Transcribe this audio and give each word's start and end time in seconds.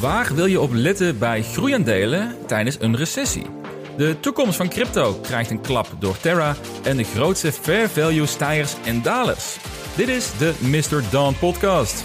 Waar 0.00 0.34
wil 0.34 0.46
je 0.46 0.60
op 0.60 0.70
letten 0.72 1.18
bij 1.18 1.42
groeiaandelen 1.42 2.36
tijdens 2.46 2.76
een 2.80 2.96
recessie? 2.96 3.46
De 3.96 4.20
toekomst 4.20 4.56
van 4.56 4.68
crypto 4.68 5.18
krijgt 5.22 5.50
een 5.50 5.60
klap 5.60 5.88
door 5.98 6.20
Terra 6.20 6.56
en 6.84 6.96
de 6.96 7.04
grootste 7.04 7.52
fair 7.52 7.88
value 7.88 8.26
stijgers 8.26 8.74
en 8.84 9.02
dalers. 9.02 9.56
Dit 9.96 10.08
is 10.08 10.30
de 10.38 10.54
Mr. 10.60 11.02
Dawn 11.10 11.34
podcast. 11.38 12.02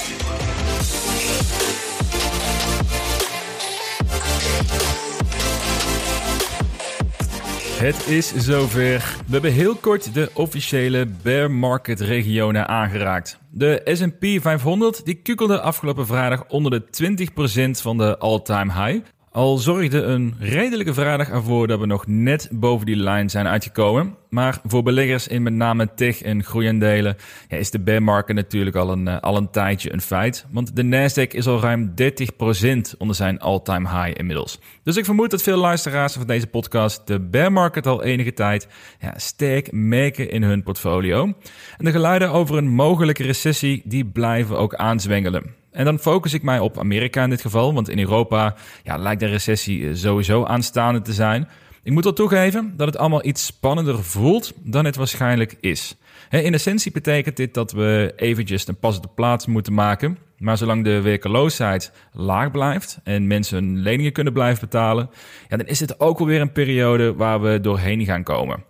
Het 7.84 8.08
is 8.08 8.36
zover. 8.36 9.18
We 9.26 9.32
hebben 9.32 9.52
heel 9.52 9.76
kort 9.76 10.14
de 10.14 10.30
officiële 10.34 11.08
bear 11.22 11.52
market 11.52 12.00
regionen 12.00 12.68
aangeraakt. 12.68 13.38
De 13.50 13.82
S&P 13.86 14.42
500 14.42 15.06
die 15.06 15.16
kukelde 15.16 15.62
afgelopen 15.62 16.06
vrijdag 16.06 16.46
onder 16.48 16.72
de 16.72 17.28
20% 17.78 17.82
van 17.82 17.98
de 17.98 18.18
all-time 18.18 18.86
high. 18.86 19.06
Al 19.34 19.58
zorgde 19.58 20.02
een 20.02 20.36
redelijke 20.40 20.94
vrijdag 20.94 21.30
ervoor 21.30 21.68
dat 21.68 21.80
we 21.80 21.86
nog 21.86 22.08
net 22.08 22.50
boven 22.52 22.86
die 22.86 22.96
lijn 22.96 23.30
zijn 23.30 23.48
uitgekomen. 23.48 24.16
Maar 24.30 24.60
voor 24.66 24.84
beleggers 24.84 25.28
in 25.28 25.44
met 25.44 25.54
name 25.54 25.94
tech 25.94 26.22
en 26.22 26.44
groeiendelen 26.44 27.18
ja, 27.48 27.58
is 27.58 27.72
de 27.72 27.80
bear 27.80 28.04
market 28.04 28.36
natuurlijk 28.36 28.76
al 28.76 28.92
een, 28.92 29.08
uh, 29.08 29.20
al 29.20 29.38
een 29.38 29.50
tijdje 29.50 29.94
een 29.94 30.02
feit. 30.02 30.46
Want 30.52 30.76
de 30.76 30.84
Nasdaq 30.84 31.28
is 31.28 31.48
al 31.48 31.60
ruim 31.60 31.94
30% 32.02 32.98
onder 32.98 33.16
zijn 33.16 33.40
all-time 33.40 33.90
high 33.90 34.20
inmiddels. 34.20 34.60
Dus 34.84 34.98
ik 34.98 35.06
vermoed 35.06 35.32
dat 35.32 35.42
veel 35.42 35.58
luisteraars 35.58 36.14
van 36.14 36.28
deze 36.28 36.48
podcast 36.48 37.08
de 37.08 37.20
bear 37.20 37.52
market 37.52 37.88
al 37.88 38.04
enige 38.04 38.34
tijd 38.34 38.68
ja, 39.00 39.14
sterk 39.18 39.72
merken 39.72 40.30
in 40.30 40.44
hun 40.44 40.64
portfolio. 40.64 41.24
En 41.78 41.86
de 41.86 41.92
geluiden 41.92 42.32
over 42.32 42.58
een 42.58 42.70
mogelijke 42.70 43.24
recessie 43.24 43.82
die 43.86 44.06
blijven 44.06 44.58
ook 44.58 44.76
aanzwengelen. 44.76 45.63
En 45.74 45.86
dan 45.86 46.00
focus 46.00 46.34
ik 46.34 46.44
mij 46.44 46.60
op 46.60 46.80
Amerika 46.80 47.24
in 47.24 47.30
dit 47.30 47.42
geval, 47.42 47.74
want 47.74 47.90
in 47.90 48.00
Europa 48.00 48.56
ja, 48.84 48.98
lijkt 48.98 49.20
de 49.20 49.26
recessie 49.26 49.88
eh, 49.88 49.96
sowieso 49.96 50.46
aanstaande 50.46 51.02
te 51.02 51.14
zijn. 51.14 51.48
Ik 51.84 51.92
moet 51.92 52.04
wel 52.04 52.14
toegeven 52.14 52.74
dat 52.78 52.88
het 52.88 52.98
allemaal 52.98 53.26
iets 53.26 53.46
spannender 53.46 54.04
voelt 54.04 54.54
dan 54.64 54.86
het 54.86 54.96
waarschijnlijk 54.96 55.58
is. 55.60 55.96
In 56.30 56.54
essentie 56.54 56.92
betekent 56.92 57.38
dit 57.38 57.54
dat 57.54 57.72
we 57.72 58.14
eventjes 58.16 58.68
een 58.68 58.80
pas 58.80 58.96
op 58.96 59.04
de 59.04 59.10
plaats 59.16 59.46
moeten 59.46 59.74
maken. 59.74 60.18
Maar 60.38 60.58
zolang 60.58 60.84
de 60.84 61.02
werkeloosheid 61.02 61.92
laag 62.12 62.52
blijft 62.52 63.00
en 63.04 63.28
mensen 63.28 63.58
hun 63.58 63.80
leningen 63.80 64.12
kunnen 64.12 64.34
blijven 64.34 64.60
betalen, 64.60 65.10
ja, 65.50 65.58
dan 65.58 65.66
is 65.66 65.80
dit 65.80 66.00
ook 66.00 66.20
alweer 66.20 66.42
een 66.42 66.52
periode 66.52 67.14
waar 67.16 67.42
we 67.42 67.60
doorheen 67.62 68.06
gaan 68.06 68.24
komen. 68.24 68.64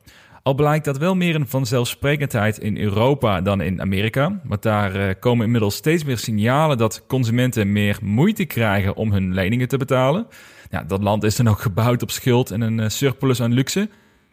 Al 0.43 0.53
blijkt 0.53 0.85
dat 0.85 0.97
wel 0.97 1.15
meer 1.15 1.35
een 1.35 1.47
vanzelfsprekendheid 1.47 2.57
in 2.57 2.77
Europa 2.77 3.41
dan 3.41 3.61
in 3.61 3.81
Amerika. 3.81 4.39
Want 4.43 4.61
daar 4.61 4.95
uh, 4.95 5.13
komen 5.19 5.45
inmiddels 5.45 5.75
steeds 5.75 6.03
meer 6.03 6.17
signalen 6.17 6.77
dat 6.77 7.03
consumenten 7.07 7.71
meer 7.71 7.97
moeite 8.01 8.45
krijgen 8.45 8.95
om 8.95 9.11
hun 9.11 9.33
leningen 9.33 9.67
te 9.67 9.77
betalen. 9.77 10.27
Dat 10.87 11.03
land 11.03 11.23
is 11.23 11.35
dan 11.35 11.47
ook 11.47 11.59
gebouwd 11.59 12.01
op 12.01 12.11
schuld 12.11 12.51
en 12.51 12.61
een 12.61 12.79
uh, 12.79 12.89
surplus 12.89 13.41
aan 13.41 13.53
luxe. 13.53 13.89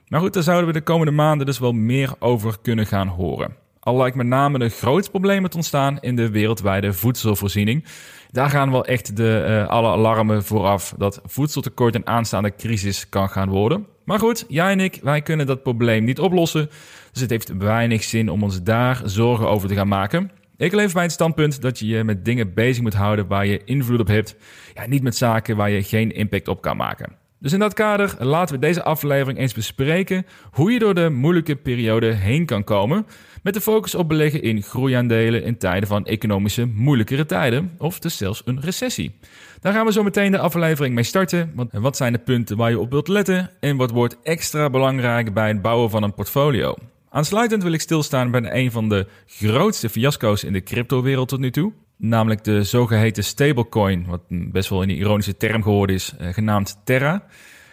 Maar 0.08 0.20
goed, 0.20 0.34
daar 0.34 0.42
zouden 0.42 0.66
we 0.66 0.72
de 0.72 0.80
komende 0.80 1.12
maanden 1.12 1.46
dus 1.46 1.58
wel 1.58 1.72
meer 1.72 2.12
over 2.18 2.56
kunnen 2.62 2.86
gaan 2.86 3.08
horen. 3.08 3.56
Al 3.80 3.96
lijkt 3.96 4.16
met 4.16 4.26
name 4.26 4.58
de 4.58 4.68
grootste 4.68 5.10
problemen 5.10 5.50
te 5.50 5.56
ontstaan 5.56 5.98
in 6.00 6.16
de 6.16 6.30
wereldwijde 6.30 6.92
voedselvoorziening. 6.92 7.84
Daar 8.30 8.50
gaan 8.50 8.70
wel 8.70 8.84
echt 8.84 9.16
de, 9.16 9.46
uh, 9.48 9.68
alle 9.68 9.88
alarmen 9.88 10.44
vooraf 10.44 10.94
dat 10.98 11.20
voedseltekort 11.24 11.94
een 11.94 12.06
aanstaande 12.06 12.54
crisis 12.56 13.08
kan 13.08 13.28
gaan 13.28 13.48
worden. 13.48 13.86
Maar 14.10 14.18
goed, 14.18 14.44
jij 14.48 14.70
en 14.72 14.80
ik, 14.80 14.98
wij 15.02 15.22
kunnen 15.22 15.46
dat 15.46 15.62
probleem 15.62 16.04
niet 16.04 16.18
oplossen. 16.18 16.70
Dus 17.12 17.20
het 17.20 17.30
heeft 17.30 17.56
weinig 17.56 18.02
zin 18.02 18.28
om 18.28 18.42
ons 18.42 18.62
daar 18.62 19.00
zorgen 19.04 19.48
over 19.48 19.68
te 19.68 19.74
gaan 19.74 19.88
maken. 19.88 20.30
Ik 20.56 20.72
leef 20.72 20.92
bij 20.92 21.02
het 21.02 21.12
standpunt 21.12 21.62
dat 21.62 21.78
je 21.78 21.86
je 21.86 22.04
met 22.04 22.24
dingen 22.24 22.54
bezig 22.54 22.82
moet 22.82 22.94
houden 22.94 23.26
waar 23.26 23.46
je 23.46 23.64
invloed 23.64 24.00
op 24.00 24.06
hebt. 24.06 24.36
Ja, 24.74 24.86
niet 24.86 25.02
met 25.02 25.16
zaken 25.16 25.56
waar 25.56 25.70
je 25.70 25.82
geen 25.82 26.12
impact 26.12 26.48
op 26.48 26.60
kan 26.60 26.76
maken. 26.76 27.16
Dus 27.38 27.52
in 27.52 27.58
dat 27.58 27.74
kader 27.74 28.16
laten 28.18 28.54
we 28.54 28.60
deze 28.60 28.82
aflevering 28.82 29.38
eens 29.38 29.54
bespreken 29.54 30.26
hoe 30.50 30.72
je 30.72 30.78
door 30.78 30.94
de 30.94 31.10
moeilijke 31.10 31.56
periode 31.56 32.12
heen 32.12 32.46
kan 32.46 32.64
komen. 32.64 33.06
Met 33.42 33.54
de 33.54 33.60
focus 33.60 33.94
op 33.94 34.08
beleggen 34.08 34.42
in 34.42 34.62
groeiaandelen 34.62 35.44
in 35.44 35.58
tijden 35.58 35.88
van 35.88 36.06
economische 36.06 36.64
moeilijkere 36.64 37.26
tijden 37.26 37.70
of 37.78 37.98
dus 37.98 38.16
zelfs 38.16 38.42
een 38.44 38.60
recessie. 38.60 39.14
Daar 39.60 39.72
gaan 39.72 39.86
we 39.86 39.92
zo 39.92 40.02
meteen 40.02 40.30
de 40.30 40.38
aflevering 40.38 40.94
mee 40.94 41.04
starten. 41.04 41.52
Want 41.54 41.72
wat 41.72 41.96
zijn 41.96 42.12
de 42.12 42.18
punten 42.18 42.56
waar 42.56 42.70
je 42.70 42.78
op 42.78 42.90
wilt 42.90 43.08
letten 43.08 43.50
en 43.60 43.76
wat 43.76 43.90
wordt 43.90 44.16
extra 44.22 44.70
belangrijk 44.70 45.34
bij 45.34 45.48
het 45.48 45.62
bouwen 45.62 45.90
van 45.90 46.02
een 46.02 46.14
portfolio? 46.14 46.74
Aansluitend 47.08 47.62
wil 47.62 47.72
ik 47.72 47.80
stilstaan 47.80 48.30
bij 48.30 48.54
een 48.54 48.70
van 48.70 48.88
de 48.88 49.06
grootste 49.26 49.88
fiasco's 49.88 50.44
in 50.44 50.52
de 50.52 50.62
cryptowereld 50.62 51.28
tot 51.28 51.40
nu 51.40 51.50
toe. 51.50 51.72
Namelijk 51.96 52.44
de 52.44 52.64
zogeheten 52.64 53.24
stablecoin, 53.24 54.06
wat 54.06 54.20
best 54.28 54.68
wel 54.68 54.82
een 54.82 54.90
ironische 54.90 55.36
term 55.36 55.62
geworden 55.62 55.94
is, 55.94 56.14
eh, 56.18 56.32
genaamd 56.32 56.80
Terra. 56.84 57.24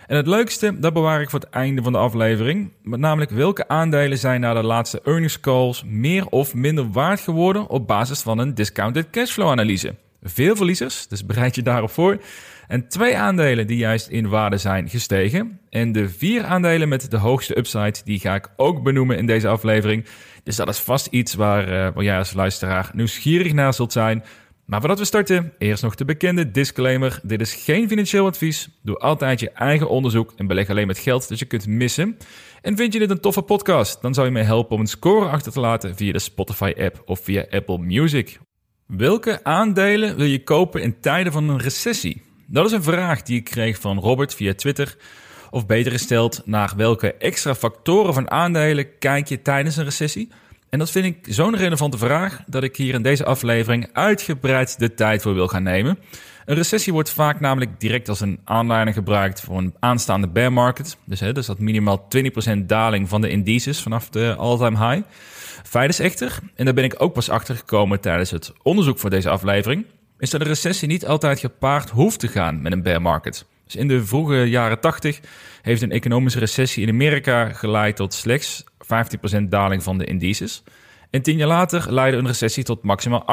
En 0.07 0.15
het 0.15 0.27
leukste, 0.27 0.79
dat 0.79 0.93
bewaar 0.93 1.21
ik 1.21 1.29
voor 1.29 1.39
het 1.39 1.49
einde 1.49 1.83
van 1.83 1.91
de 1.91 1.97
aflevering. 1.97 2.71
Namelijk 2.83 3.31
welke 3.31 3.67
aandelen 3.67 4.17
zijn 4.17 4.41
na 4.41 4.53
de 4.53 4.63
laatste 4.63 5.01
earnings 5.03 5.39
calls 5.39 5.83
meer 5.85 6.27
of 6.27 6.53
minder 6.53 6.91
waard 6.91 7.19
geworden 7.19 7.67
op 7.67 7.87
basis 7.87 8.21
van 8.21 8.37
een 8.37 8.53
discounted 8.53 9.09
cashflow 9.09 9.49
analyse. 9.49 9.95
Veel 10.23 10.55
verliezers, 10.55 11.07
dus 11.07 11.25
bereid 11.25 11.55
je 11.55 11.61
daarop 11.61 11.89
voor. 11.89 12.21
En 12.67 12.87
twee 12.87 13.17
aandelen 13.17 13.67
die 13.67 13.77
juist 13.77 14.07
in 14.07 14.29
waarde 14.29 14.57
zijn 14.57 14.89
gestegen. 14.89 15.59
En 15.69 15.91
de 15.91 16.09
vier 16.09 16.43
aandelen 16.43 16.89
met 16.89 17.11
de 17.11 17.17
hoogste 17.17 17.57
upside, 17.57 17.95
die 18.03 18.19
ga 18.19 18.35
ik 18.35 18.49
ook 18.55 18.83
benoemen 18.83 19.17
in 19.17 19.25
deze 19.25 19.47
aflevering. 19.47 20.05
Dus 20.43 20.55
dat 20.55 20.67
is 20.67 20.79
vast 20.79 21.07
iets 21.07 21.33
waar, 21.33 21.63
uh, 21.63 21.93
waar 21.93 22.03
jij 22.03 22.17
als 22.17 22.33
luisteraar 22.33 22.89
nieuwsgierig 22.93 23.53
naar 23.53 23.73
zult 23.73 23.91
zijn. 23.91 24.23
Maar 24.67 24.79
voordat 24.79 24.99
we 24.99 25.05
starten, 25.05 25.53
eerst 25.57 25.83
nog 25.83 25.95
de 25.95 26.05
bekende 26.05 26.51
disclaimer. 26.51 27.19
Dit 27.23 27.41
is 27.41 27.53
geen 27.53 27.87
financieel 27.87 28.25
advies. 28.25 28.69
Doe 28.81 28.97
altijd 28.97 29.39
je 29.39 29.51
eigen 29.51 29.89
onderzoek 29.89 30.33
en 30.35 30.47
beleg 30.47 30.69
alleen 30.69 30.87
met 30.87 30.97
geld 30.97 31.29
dat 31.29 31.39
je 31.39 31.45
kunt 31.45 31.67
missen. 31.67 32.17
En 32.61 32.77
vind 32.77 32.93
je 32.93 32.99
dit 32.99 33.09
een 33.09 33.19
toffe 33.19 33.41
podcast? 33.41 34.01
Dan 34.01 34.13
zou 34.13 34.25
je 34.25 34.33
mij 34.33 34.43
helpen 34.43 34.75
om 34.75 34.81
een 34.81 34.87
score 34.87 35.29
achter 35.29 35.51
te 35.51 35.59
laten 35.59 35.95
via 35.95 36.11
de 36.11 36.19
Spotify-app 36.19 37.01
of 37.05 37.19
via 37.19 37.45
Apple 37.49 37.77
Music. 37.77 38.39
Welke 38.85 39.43
aandelen 39.43 40.15
wil 40.15 40.25
je 40.25 40.43
kopen 40.43 40.81
in 40.81 40.99
tijden 40.99 41.31
van 41.31 41.49
een 41.49 41.59
recessie? 41.59 42.21
Dat 42.47 42.65
is 42.65 42.71
een 42.71 42.83
vraag 42.83 43.21
die 43.21 43.37
ik 43.37 43.43
kreeg 43.43 43.79
van 43.79 43.99
Robert 43.99 44.33
via 44.33 44.53
Twitter. 44.53 44.97
Of 45.49 45.65
beter 45.65 45.91
gesteld, 45.91 46.41
naar 46.45 46.73
welke 46.75 47.13
extra 47.13 47.55
factoren 47.55 48.13
van 48.13 48.31
aandelen 48.31 48.97
kijk 48.97 49.27
je 49.27 49.41
tijdens 49.41 49.77
een 49.77 49.83
recessie? 49.83 50.31
En 50.69 50.79
dat 50.79 50.91
vind 50.91 51.05
ik 51.05 51.33
zo'n 51.33 51.55
relevante 51.55 51.97
vraag 51.97 52.41
dat 52.47 52.63
ik 52.63 52.75
hier 52.75 52.93
in 52.93 53.01
deze 53.01 53.25
aflevering 53.25 53.89
uitgebreid 53.93 54.79
de 54.79 54.93
tijd 54.93 55.21
voor 55.21 55.33
wil 55.33 55.47
gaan 55.47 55.63
nemen. 55.63 55.99
Een 56.45 56.55
recessie 56.55 56.93
wordt 56.93 57.09
vaak 57.09 57.39
namelijk 57.39 57.79
direct 57.79 58.09
als 58.09 58.19
een 58.19 58.39
aanleiding 58.43 58.95
gebruikt 58.95 59.41
voor 59.41 59.57
een 59.57 59.75
aanstaande 59.79 60.27
bear 60.27 60.53
market. 60.53 60.97
Dus, 61.05 61.19
hè, 61.19 61.33
dus 61.33 61.45
dat 61.45 61.59
minimaal 61.59 62.07
20% 62.07 62.57
daling 62.65 63.09
van 63.09 63.21
de 63.21 63.29
indices 63.29 63.81
vanaf 63.81 64.09
de 64.09 64.35
all-time 64.37 64.89
high. 64.89 65.07
Feit 65.63 65.89
is 65.89 65.99
echter, 65.99 66.39
en 66.55 66.65
daar 66.65 66.73
ben 66.73 66.83
ik 66.83 66.95
ook 66.97 67.13
pas 67.13 67.29
achter 67.29 67.55
gekomen 67.55 67.99
tijdens 67.99 68.31
het 68.31 68.53
onderzoek 68.63 68.99
voor 68.99 69.09
deze 69.09 69.29
aflevering, 69.29 69.85
is 70.17 70.29
dat 70.29 70.41
een 70.41 70.47
recessie 70.47 70.87
niet 70.87 71.05
altijd 71.05 71.39
gepaard 71.39 71.89
hoeft 71.89 72.19
te 72.19 72.27
gaan 72.27 72.61
met 72.61 72.71
een 72.71 72.83
bear 72.83 73.01
market. 73.01 73.45
Dus 73.67 73.75
in 73.75 73.87
de 73.87 74.05
vroege 74.05 74.49
jaren 74.49 74.79
80 74.79 75.19
heeft 75.61 75.81
een 75.81 75.91
economische 75.91 76.39
recessie 76.39 76.83
in 76.83 76.93
Amerika 76.93 77.49
geleid 77.53 77.95
tot 77.95 78.13
slechts 78.13 78.63
15% 79.39 79.43
daling 79.49 79.83
van 79.83 79.97
de 79.97 80.05
indices. 80.05 80.63
En 81.09 81.21
tien 81.21 81.37
jaar 81.37 81.47
later 81.47 81.93
leidde 81.93 82.17
een 82.17 82.27
recessie 82.27 82.63
tot 82.63 82.83
maximaal 82.83 83.25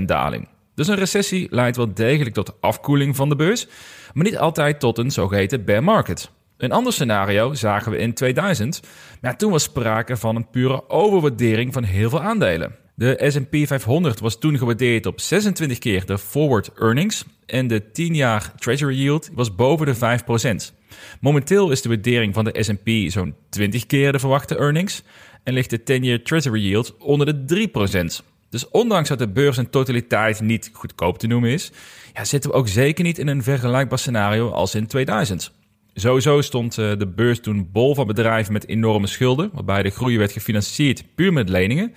18% 0.00 0.02
daling. 0.02 0.48
Dus 0.74 0.88
een 0.88 0.96
recessie 0.96 1.46
leidt 1.50 1.76
wel 1.76 1.94
degelijk 1.94 2.34
tot 2.34 2.60
afkoeling 2.60 3.16
van 3.16 3.28
de 3.28 3.36
beurs, 3.36 3.66
maar 4.12 4.24
niet 4.24 4.38
altijd 4.38 4.80
tot 4.80 4.98
een 4.98 5.10
zogeheten 5.10 5.64
bear 5.64 5.84
market. 5.84 6.30
Een 6.56 6.72
ander 6.72 6.92
scenario 6.92 7.54
zagen 7.54 7.92
we 7.92 7.98
in 7.98 8.14
2000, 8.14 8.80
maar 9.20 9.36
toen 9.36 9.50
was 9.50 9.62
sprake 9.62 10.16
van 10.16 10.36
een 10.36 10.50
pure 10.50 10.88
overwaardering 10.88 11.72
van 11.72 11.84
heel 11.84 12.10
veel 12.10 12.22
aandelen. 12.22 12.81
De 13.02 13.24
S&P 13.28 13.66
500 13.66 14.20
was 14.20 14.38
toen 14.38 14.58
gewaardeerd 14.58 15.06
op 15.06 15.20
26 15.20 15.78
keer 15.78 16.06
de 16.06 16.18
forward 16.18 16.70
earnings 16.78 17.24
en 17.46 17.66
de 17.66 17.90
10 17.90 18.14
jaar 18.14 18.52
treasury 18.58 18.96
yield 18.96 19.30
was 19.32 19.54
boven 19.54 19.86
de 19.86 20.20
5%. 20.72 20.74
Momenteel 21.20 21.70
is 21.70 21.82
de 21.82 21.88
waardering 21.88 22.34
van 22.34 22.44
de 22.44 22.62
S&P 22.62 23.10
zo'n 23.12 23.34
20 23.48 23.86
keer 23.86 24.12
de 24.12 24.18
verwachte 24.18 24.56
earnings 24.56 25.02
en 25.42 25.52
ligt 25.52 25.70
de 25.70 25.82
10 25.82 26.04
year 26.04 26.22
treasury 26.22 26.60
yield 26.60 26.96
onder 26.98 27.46
de 27.46 27.68
3%. 28.22 28.24
Dus 28.50 28.68
ondanks 28.68 29.08
dat 29.08 29.18
de 29.18 29.28
beurs 29.28 29.58
in 29.58 29.70
totaliteit 29.70 30.40
niet 30.40 30.70
goedkoop 30.72 31.18
te 31.18 31.26
noemen 31.26 31.50
is, 31.50 31.72
ja, 32.14 32.24
zitten 32.24 32.50
we 32.50 32.56
ook 32.56 32.68
zeker 32.68 33.04
niet 33.04 33.18
in 33.18 33.28
een 33.28 33.42
vergelijkbaar 33.42 33.98
scenario 33.98 34.50
als 34.50 34.74
in 34.74 34.86
2000. 34.86 35.52
Sowieso 35.94 36.40
stond 36.40 36.78
eh, 36.78 36.98
de 36.98 37.06
beurs 37.06 37.40
toen 37.40 37.68
bol 37.72 37.94
van 37.94 38.06
bedrijven 38.06 38.52
met 38.52 38.68
enorme 38.68 39.06
schulden, 39.06 39.50
waarbij 39.52 39.82
de 39.82 39.90
groei 39.90 40.18
werd 40.18 40.32
gefinancierd 40.32 41.04
puur 41.14 41.32
met 41.32 41.48
leningen. 41.48 41.92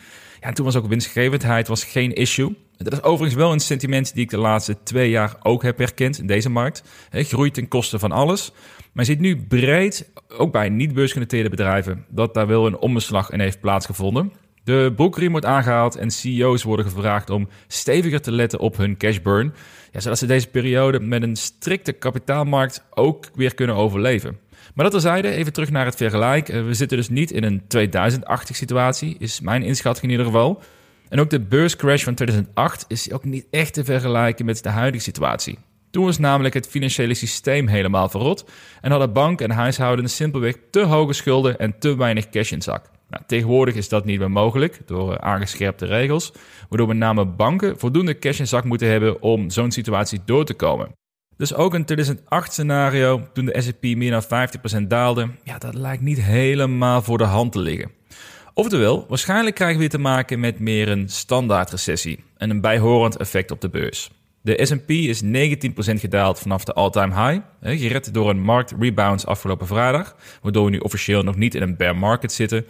Ja, 0.45 0.51
en 0.51 0.57
toen 0.57 0.65
was 0.65 0.75
ook 0.75 0.88
winstgevendheid 0.88 1.68
was 1.68 1.83
geen 1.83 2.13
issue. 2.13 2.56
Dat 2.77 2.94
is 2.94 3.01
overigens 3.01 3.42
wel 3.42 3.51
een 3.51 3.59
sentiment 3.59 4.13
die 4.13 4.24
ik 4.24 4.30
de 4.30 4.38
laatste 4.38 4.83
twee 4.83 5.09
jaar 5.09 5.36
ook 5.44 5.63
heb 5.63 5.77
herkend 5.77 6.19
in 6.19 6.27
deze 6.27 6.50
markt. 6.50 6.83
He, 7.09 7.24
groeit 7.24 7.53
ten 7.53 7.68
koste 7.68 8.00
van 8.00 8.12
alles. 8.12 8.51
Maar 8.94 9.06
je 9.06 9.12
ziet 9.12 9.19
nu 9.19 9.45
breed, 9.45 10.12
ook 10.27 10.51
bij 10.51 10.69
niet 10.69 10.94
beursgenoteerde 10.94 11.50
bedrijven, 11.50 12.06
dat 12.09 12.33
daar 12.33 12.47
wel 12.47 12.65
een 12.65 12.77
omslag 12.77 13.31
in 13.31 13.39
heeft 13.39 13.59
plaatsgevonden. 13.59 14.31
De 14.63 14.94
broekriem 14.95 15.31
wordt 15.31 15.45
aangehaald 15.45 15.95
en 15.95 16.12
CEO's 16.12 16.63
worden 16.63 16.86
gevraagd 16.86 17.30
om 17.30 17.47
steviger 17.68 18.21
te 18.21 18.31
letten 18.31 18.59
op 18.59 18.77
hun 18.77 18.97
cash 18.97 19.19
burn, 19.19 19.53
ja, 19.92 20.00
zodat 20.00 20.18
ze 20.18 20.25
deze 20.25 20.47
periode 20.47 21.00
met 21.00 21.24
een 21.24 21.36
strikte 21.36 21.92
kapitaalmarkt 21.92 22.83
ook 22.94 23.30
weer 23.36 23.53
kunnen 23.56 23.75
overleven. 23.75 24.38
Maar 24.75 24.86
dat 24.86 24.94
terzijde, 24.94 25.30
even 25.30 25.54
terug 25.54 25.69
naar 25.69 25.86
het 25.86 25.95
vergelijk. 25.95 26.50
Eh, 26.50 26.66
we 26.66 26.74
zitten 26.74 26.98
dus 26.98 27.10
niet 27.10 27.31
in 27.31 27.44
een 27.44 27.68
2008 27.68 28.56
situatie, 28.56 29.16
is 29.19 29.39
mijn 29.39 29.63
inschatting 29.63 30.06
in 30.06 30.12
ieder 30.12 30.25
geval. 30.25 30.62
En 31.10 31.19
ook 31.19 31.30
de 31.30 31.39
beurscrash 31.39 32.04
van 32.04 32.16
2008 32.16 32.86
is 32.88 33.12
ook 33.12 33.24
niet 33.24 33.45
echt 33.51 33.74
te 33.74 33.83
vergelijken 33.83 34.45
met 34.45 34.63
de 34.63 34.69
huidige 34.69 35.04
situatie. 35.04 35.57
Toen 35.92 36.06
was 36.06 36.18
namelijk 36.18 36.54
het 36.54 36.68
financiële 36.68 37.13
systeem 37.13 37.68
helemaal 37.68 38.10
verrot 38.10 38.50
en 38.81 38.92
hadden 38.92 39.13
banken 39.13 39.50
en 39.50 39.56
huishoudens 39.56 40.16
simpelweg 40.16 40.56
te 40.72 40.81
hoge 40.81 41.13
schulden 41.13 41.60
en 41.60 41.80
te 41.80 41.95
weinig 41.95 42.30
cash 42.30 42.51
in 42.51 42.62
zak. 42.62 42.89
Nou, 43.10 43.24
tegenwoordig 43.28 43.75
is 43.75 43.89
dat 43.89 44.06
niet 44.06 44.19
meer 44.19 44.31
mogelijk 44.31 44.81
door 44.86 45.13
eh, 45.13 45.30
aangescherpte 45.30 45.86
regels, 45.86 46.33
waardoor 46.69 46.88
met 46.88 46.98
name 46.98 47.25
banken 47.25 47.80
voldoende 47.80 48.19
cash 48.19 48.39
in 48.39 48.48
zak 48.48 48.63
moeten 48.63 48.88
hebben 48.88 49.21
om 49.21 49.50
zo'n 49.50 49.71
situatie 49.71 50.19
door 50.25 50.45
te 50.45 50.54
komen. 50.54 50.92
Dus 51.37 51.53
ook 51.53 51.73
een 51.73 51.85
2008 51.85 52.51
scenario, 52.51 53.27
toen 53.33 53.45
de 53.45 53.61
S&P 53.61 53.83
meer 53.83 54.11
dan 54.11 54.23
50% 54.83 54.87
daalde, 54.87 55.29
ja, 55.43 55.57
dat 55.57 55.73
lijkt 55.73 56.03
niet 56.03 56.21
helemaal 56.21 57.01
voor 57.01 57.17
de 57.17 57.23
hand 57.23 57.51
te 57.51 57.59
liggen. 57.59 57.91
Oftewel, 58.53 59.05
waarschijnlijk 59.09 59.55
krijgen 59.55 59.75
we 59.75 59.81
weer 59.81 59.91
te 59.91 59.97
maken 59.97 60.39
met 60.39 60.59
meer 60.59 60.89
een 60.89 61.09
standaard 61.09 61.71
recessie 61.71 62.23
en 62.37 62.49
een 62.49 62.61
bijhorend 62.61 63.17
effect 63.17 63.51
op 63.51 63.61
de 63.61 63.69
beurs. 63.69 64.09
De 64.41 64.65
S&P 64.65 64.89
is 64.89 65.23
19% 65.23 65.27
gedaald 65.99 66.39
vanaf 66.39 66.63
de 66.63 66.73
all-time 66.73 67.27
high, 67.27 67.45
gered 67.61 68.13
door 68.13 68.29
een 68.29 68.41
markt 68.41 68.73
rebounds 68.79 69.25
afgelopen 69.25 69.67
vrijdag, 69.67 70.15
waardoor 70.41 70.65
we 70.65 70.71
nu 70.71 70.77
officieel 70.77 71.23
nog 71.23 71.35
niet 71.35 71.55
in 71.55 71.61
een 71.61 71.75
bear 71.75 71.97
market 71.97 72.31
zitten. 72.31 72.65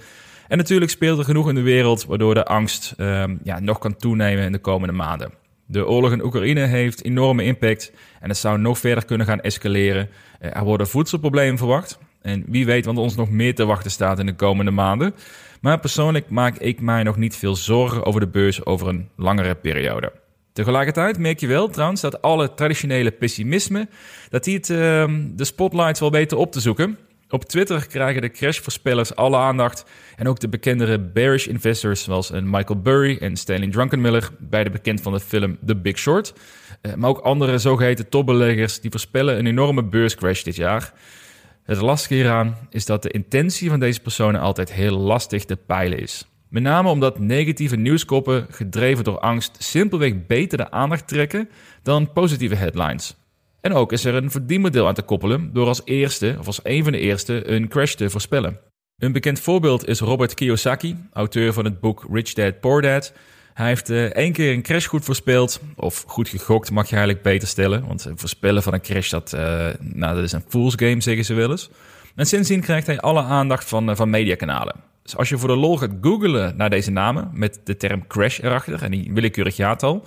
En 0.47 0.57
natuurlijk 0.57 0.91
speelt 0.91 1.19
er 1.19 1.25
genoeg 1.25 1.49
in 1.49 1.55
de 1.55 1.61
wereld 1.61 2.05
waardoor 2.05 2.33
de 2.33 2.45
angst 2.45 2.93
ehm, 2.97 3.35
ja, 3.43 3.59
nog 3.59 3.77
kan 3.77 3.95
toenemen 3.95 4.43
in 4.43 4.51
de 4.51 4.57
komende 4.57 4.93
maanden. 4.93 5.31
De 5.65 5.87
oorlog 5.87 6.11
in 6.11 6.23
Oekraïne 6.23 6.65
heeft 6.65 7.03
enorme 7.03 7.43
impact 7.43 7.91
en 8.19 8.29
het 8.29 8.37
zou 8.37 8.59
nog 8.59 8.77
verder 8.77 9.05
kunnen 9.05 9.27
gaan 9.27 9.41
escaleren. 9.41 10.09
Eh, 10.39 10.55
er 10.55 10.63
worden 10.63 10.87
voedselproblemen 10.87 11.57
verwacht. 11.57 11.99
En 12.21 12.43
wie 12.47 12.65
weet 12.65 12.85
wat 12.85 12.97
ons 12.97 13.15
nog 13.15 13.29
meer 13.29 13.55
te 13.55 13.65
wachten 13.65 13.91
staat 13.91 14.19
in 14.19 14.25
de 14.25 14.35
komende 14.35 14.71
maanden. 14.71 15.15
Maar 15.61 15.79
persoonlijk 15.79 16.29
maak 16.29 16.57
ik 16.57 16.81
mij 16.81 17.03
nog 17.03 17.17
niet 17.17 17.35
veel 17.35 17.55
zorgen 17.55 18.05
over 18.05 18.19
de 18.19 18.27
beurs 18.27 18.65
over 18.65 18.87
een 18.87 19.09
langere 19.15 19.55
periode. 19.55 20.11
Tegelijkertijd 20.53 21.17
merk 21.17 21.39
je 21.39 21.47
wel 21.47 21.69
trouwens 21.69 22.01
dat 22.01 22.21
alle 22.21 22.53
traditionele 22.53 23.11
pessimisme, 23.11 23.87
dat 24.29 24.43
die 24.43 24.59
uh, 24.59 24.67
de 25.35 25.45
spotlights 25.45 25.99
wel 25.99 26.11
weten 26.11 26.37
op 26.37 26.51
te 26.51 26.59
zoeken. 26.59 26.97
Op 27.35 27.43
Twitter 27.43 27.87
krijgen 27.87 28.21
de 28.21 28.31
crashvoorspellers 28.31 29.15
alle 29.15 29.37
aandacht. 29.37 29.85
En 30.15 30.27
ook 30.27 30.39
de 30.39 30.49
bekendere 30.49 30.99
bearish 30.99 31.47
investors 31.47 32.03
zoals 32.03 32.29
een 32.29 32.49
Michael 32.49 32.81
Burry 32.81 33.17
en 33.17 33.35
Stanley 33.35 33.69
Druckenmiller, 33.69 34.29
beide 34.39 34.69
bekend 34.69 35.01
van 35.01 35.13
de 35.13 35.19
film 35.19 35.57
The 35.65 35.75
Big 35.75 35.97
Short. 35.97 36.33
Uh, 36.81 36.93
maar 36.93 37.09
ook 37.09 37.19
andere 37.19 37.57
zogeheten 37.57 38.09
topbeleggers 38.09 38.79
die 38.79 38.91
voorspellen 38.91 39.37
een 39.37 39.45
enorme 39.45 39.83
beurscrash 39.83 40.43
dit 40.43 40.55
jaar. 40.55 40.93
Het 41.63 41.81
lastige 41.81 42.13
hieraan 42.13 42.57
is 42.69 42.85
dat 42.85 43.03
de 43.03 43.09
intentie 43.11 43.69
van 43.69 43.79
deze 43.79 44.01
personen 44.01 44.41
altijd 44.41 44.73
heel 44.73 44.97
lastig 44.97 45.45
te 45.45 45.55
peilen 45.55 45.99
is. 45.99 46.27
Met 46.49 46.63
name 46.63 46.89
omdat 46.89 47.19
negatieve 47.19 47.75
nieuwskoppen, 47.75 48.45
gedreven 48.49 49.03
door 49.03 49.19
angst, 49.19 49.63
simpelweg 49.63 50.25
beter 50.25 50.57
de 50.57 50.71
aandacht 50.71 51.07
trekken 51.07 51.49
dan 51.83 52.13
positieve 52.13 52.55
headlines. 52.55 53.15
En 53.65 53.73
ook 53.73 53.91
is 53.91 54.05
er 54.05 54.15
een 54.15 54.31
verdienmodel 54.31 54.87
aan 54.87 54.93
te 54.93 55.01
koppelen 55.01 55.53
door 55.53 55.67
als 55.67 55.81
eerste, 55.85 56.35
of 56.39 56.45
als 56.45 56.59
een 56.63 56.83
van 56.83 56.91
de 56.91 56.99
eerste, 56.99 57.49
een 57.49 57.67
crash 57.67 57.93
te 57.93 58.09
voorspellen. 58.09 58.59
Een 58.97 59.11
bekend 59.11 59.39
voorbeeld 59.39 59.87
is 59.87 59.99
Robert 59.99 60.33
Kiyosaki, 60.33 60.97
auteur 61.13 61.53
van 61.53 61.65
het 61.65 61.79
boek 61.79 62.05
Rich 62.11 62.33
Dad 62.33 62.59
Poor 62.59 62.81
Dad. 62.81 63.13
Hij 63.53 63.67
heeft 63.67 63.89
uh, 63.89 64.03
één 64.03 64.31
keer 64.31 64.53
een 64.53 64.61
crash 64.61 64.87
goed 64.87 65.05
voorspeld, 65.05 65.61
of 65.75 66.03
goed 66.07 66.29
gegokt 66.29 66.71
mag 66.71 66.89
je 66.89 66.95
eigenlijk 66.95 67.23
beter 67.23 67.47
stellen. 67.47 67.87
Want 67.87 68.07
voorspellen 68.15 68.63
van 68.63 68.73
een 68.73 68.81
crash, 68.81 69.09
dat, 69.09 69.33
uh, 69.35 69.67
nou, 69.79 70.15
dat 70.15 70.23
is 70.23 70.31
een 70.31 70.45
fool's 70.47 70.73
game, 70.75 71.01
zeggen 71.01 71.25
ze 71.25 71.33
wel 71.33 71.51
eens. 71.51 71.69
En 72.15 72.25
sindsdien 72.25 72.61
krijgt 72.61 72.87
hij 72.87 72.99
alle 72.99 73.21
aandacht 73.21 73.67
van, 73.67 73.89
uh, 73.89 73.95
van 73.95 74.09
mediakanalen. 74.09 74.75
Dus 75.03 75.17
als 75.17 75.29
je 75.29 75.37
voor 75.37 75.49
de 75.49 75.55
lol 75.55 75.77
gaat 75.77 75.91
googlen 76.01 76.57
naar 76.57 76.69
deze 76.69 76.91
namen, 76.91 77.29
met 77.33 77.59
de 77.63 77.77
term 77.77 78.07
crash 78.07 78.39
erachter 78.39 78.83
en 78.83 78.91
die 78.91 79.11
willekeurig 79.13 79.55
jaartal, 79.55 80.05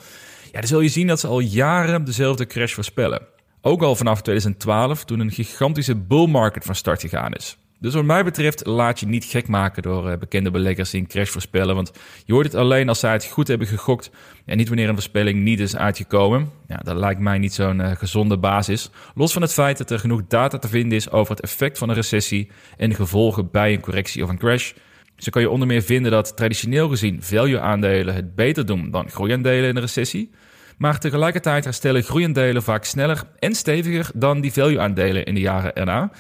ja, 0.52 0.58
dan 0.58 0.68
zul 0.68 0.80
je 0.80 0.88
zien 0.88 1.06
dat 1.06 1.20
ze 1.20 1.26
al 1.26 1.40
jaren 1.40 2.04
dezelfde 2.04 2.46
crash 2.46 2.74
voorspellen. 2.74 3.36
Ook 3.60 3.82
al 3.82 3.96
vanaf 3.96 4.22
2012, 4.22 5.04
toen 5.04 5.20
een 5.20 5.30
gigantische 5.30 5.96
bull 5.96 6.26
market 6.26 6.64
van 6.64 6.74
start 6.74 7.00
gegaan 7.00 7.32
is. 7.32 7.58
Dus 7.80 7.94
wat 7.94 8.04
mij 8.04 8.24
betreft 8.24 8.66
laat 8.66 9.00
je 9.00 9.06
niet 9.06 9.24
gek 9.24 9.48
maken 9.48 9.82
door 9.82 10.10
uh, 10.10 10.18
bekende 10.18 10.50
beleggers 10.50 10.90
die 10.90 11.00
een 11.00 11.06
crash 11.06 11.30
voorspellen. 11.30 11.74
Want 11.74 11.92
je 12.24 12.32
hoort 12.32 12.46
het 12.46 12.54
alleen 12.54 12.88
als 12.88 12.98
zij 12.98 13.12
het 13.12 13.24
goed 13.24 13.48
hebben 13.48 13.66
gegokt 13.66 14.10
en 14.44 14.56
niet 14.56 14.68
wanneer 14.68 14.88
een 14.88 14.94
voorspelling 14.94 15.42
niet 15.42 15.60
is 15.60 15.76
uitgekomen. 15.76 16.50
Ja, 16.68 16.76
dat 16.76 16.96
lijkt 16.96 17.20
mij 17.20 17.38
niet 17.38 17.54
zo'n 17.54 17.80
uh, 17.80 17.90
gezonde 17.90 18.38
basis. 18.38 18.90
Los 19.14 19.32
van 19.32 19.42
het 19.42 19.52
feit 19.52 19.78
dat 19.78 19.90
er 19.90 19.98
genoeg 19.98 20.22
data 20.28 20.58
te 20.58 20.68
vinden 20.68 20.96
is 20.98 21.10
over 21.10 21.34
het 21.34 21.44
effect 21.44 21.78
van 21.78 21.88
een 21.88 21.94
recessie 21.94 22.50
en 22.76 22.88
de 22.88 22.94
gevolgen 22.94 23.50
bij 23.50 23.72
een 23.72 23.80
correctie 23.80 24.22
of 24.22 24.28
een 24.28 24.38
crash. 24.38 24.72
Zo 25.16 25.30
kan 25.30 25.42
je 25.42 25.50
onder 25.50 25.68
meer 25.68 25.82
vinden 25.82 26.10
dat 26.10 26.36
traditioneel 26.36 26.88
gezien 26.88 27.22
value-aandelen 27.22 28.14
het 28.14 28.34
beter 28.34 28.66
doen 28.66 28.90
dan 28.90 29.10
groeiaandelen 29.10 29.68
in 29.68 29.76
een 29.76 29.82
recessie. 29.82 30.30
Maar 30.78 30.98
tegelijkertijd 30.98 31.64
herstellen 31.64 32.02
groeiaandelen 32.02 32.62
vaak 32.62 32.84
sneller 32.84 33.22
en 33.38 33.54
steviger 33.54 34.10
dan 34.14 34.40
die 34.40 34.52
value-aandelen 34.52 35.24
in 35.24 35.34
de 35.34 35.40
jaren 35.40 35.74
erna. 35.74 36.10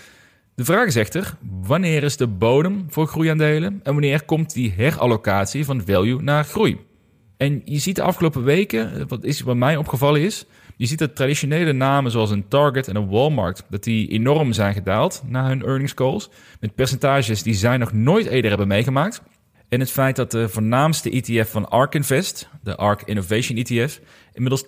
De 0.54 0.64
vraag 0.64 0.86
is 0.86 0.96
echter, 0.96 1.34
wanneer 1.62 2.02
is 2.02 2.16
de 2.16 2.26
bodem 2.26 2.86
voor 2.88 3.06
groeiaandelen 3.06 3.80
en 3.82 3.92
wanneer 3.92 4.24
komt 4.24 4.52
die 4.52 4.72
herallocatie 4.76 5.64
van 5.64 5.82
value 5.86 6.22
naar 6.22 6.44
groei? 6.44 6.78
En 7.36 7.62
je 7.64 7.78
ziet 7.78 7.96
de 7.96 8.02
afgelopen 8.02 8.44
weken, 8.44 9.08
wat, 9.08 9.24
is, 9.24 9.40
wat 9.40 9.56
mij 9.56 9.76
opgevallen 9.76 10.20
is, 10.20 10.46
je 10.76 10.86
ziet 10.86 10.98
dat 10.98 11.16
traditionele 11.16 11.72
namen 11.72 12.10
zoals 12.10 12.30
een 12.30 12.48
Target 12.48 12.88
en 12.88 12.96
een 12.96 13.08
Walmart, 13.08 13.64
dat 13.68 13.84
die 13.84 14.08
enorm 14.08 14.52
zijn 14.52 14.74
gedaald 14.74 15.22
na 15.26 15.46
hun 15.46 15.62
earnings 15.62 15.94
calls. 15.94 16.30
Met 16.60 16.74
percentages 16.74 17.42
die 17.42 17.54
zij 17.54 17.76
nog 17.76 17.92
nooit 17.92 18.26
eerder 18.26 18.50
hebben 18.50 18.68
meegemaakt. 18.68 19.22
En 19.68 19.80
het 19.80 19.90
feit 19.90 20.16
dat 20.16 20.30
de 20.30 20.48
voornaamste 20.48 21.10
ETF 21.10 21.50
van 21.50 21.68
ARK 21.68 21.94
Invest, 21.94 22.48
de 22.62 22.76
ARK 22.76 23.02
Innovation 23.02 23.58
ETF, 23.58 24.00
inmiddels 24.38 24.64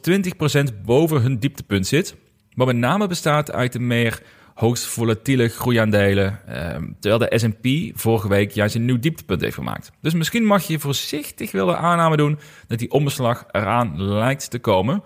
20% 0.73 0.85
boven 0.85 1.23
hun 1.23 1.39
dieptepunt 1.39 1.87
zit. 1.87 2.15
Wat 2.55 2.67
met 2.67 2.77
name 2.77 3.07
bestaat 3.07 3.53
uit 3.53 3.73
de 3.73 3.79
meer 3.79 4.23
hoogst 4.55 4.85
volatiele 4.85 5.49
groeiaandelen. 5.49 6.47
Eh, 6.47 6.77
terwijl 7.01 7.31
de 7.31 7.39
S&P 7.39 7.99
vorige 8.01 8.29
week 8.29 8.51
juist 8.51 8.75
een 8.75 8.85
nieuw 8.85 8.99
dieptepunt 8.99 9.41
heeft 9.41 9.55
gemaakt. 9.55 9.93
Dus 10.01 10.15
misschien 10.15 10.45
mag 10.45 10.67
je 10.67 10.79
voorzichtig 10.79 11.53
wel 11.53 11.67
de 11.67 11.77
aanname 11.77 12.17
doen 12.17 12.39
dat 12.67 12.79
die 12.79 12.91
omslag 12.91 13.45
eraan 13.51 14.03
lijkt 14.03 14.51
te 14.51 14.59
komen. 14.59 15.03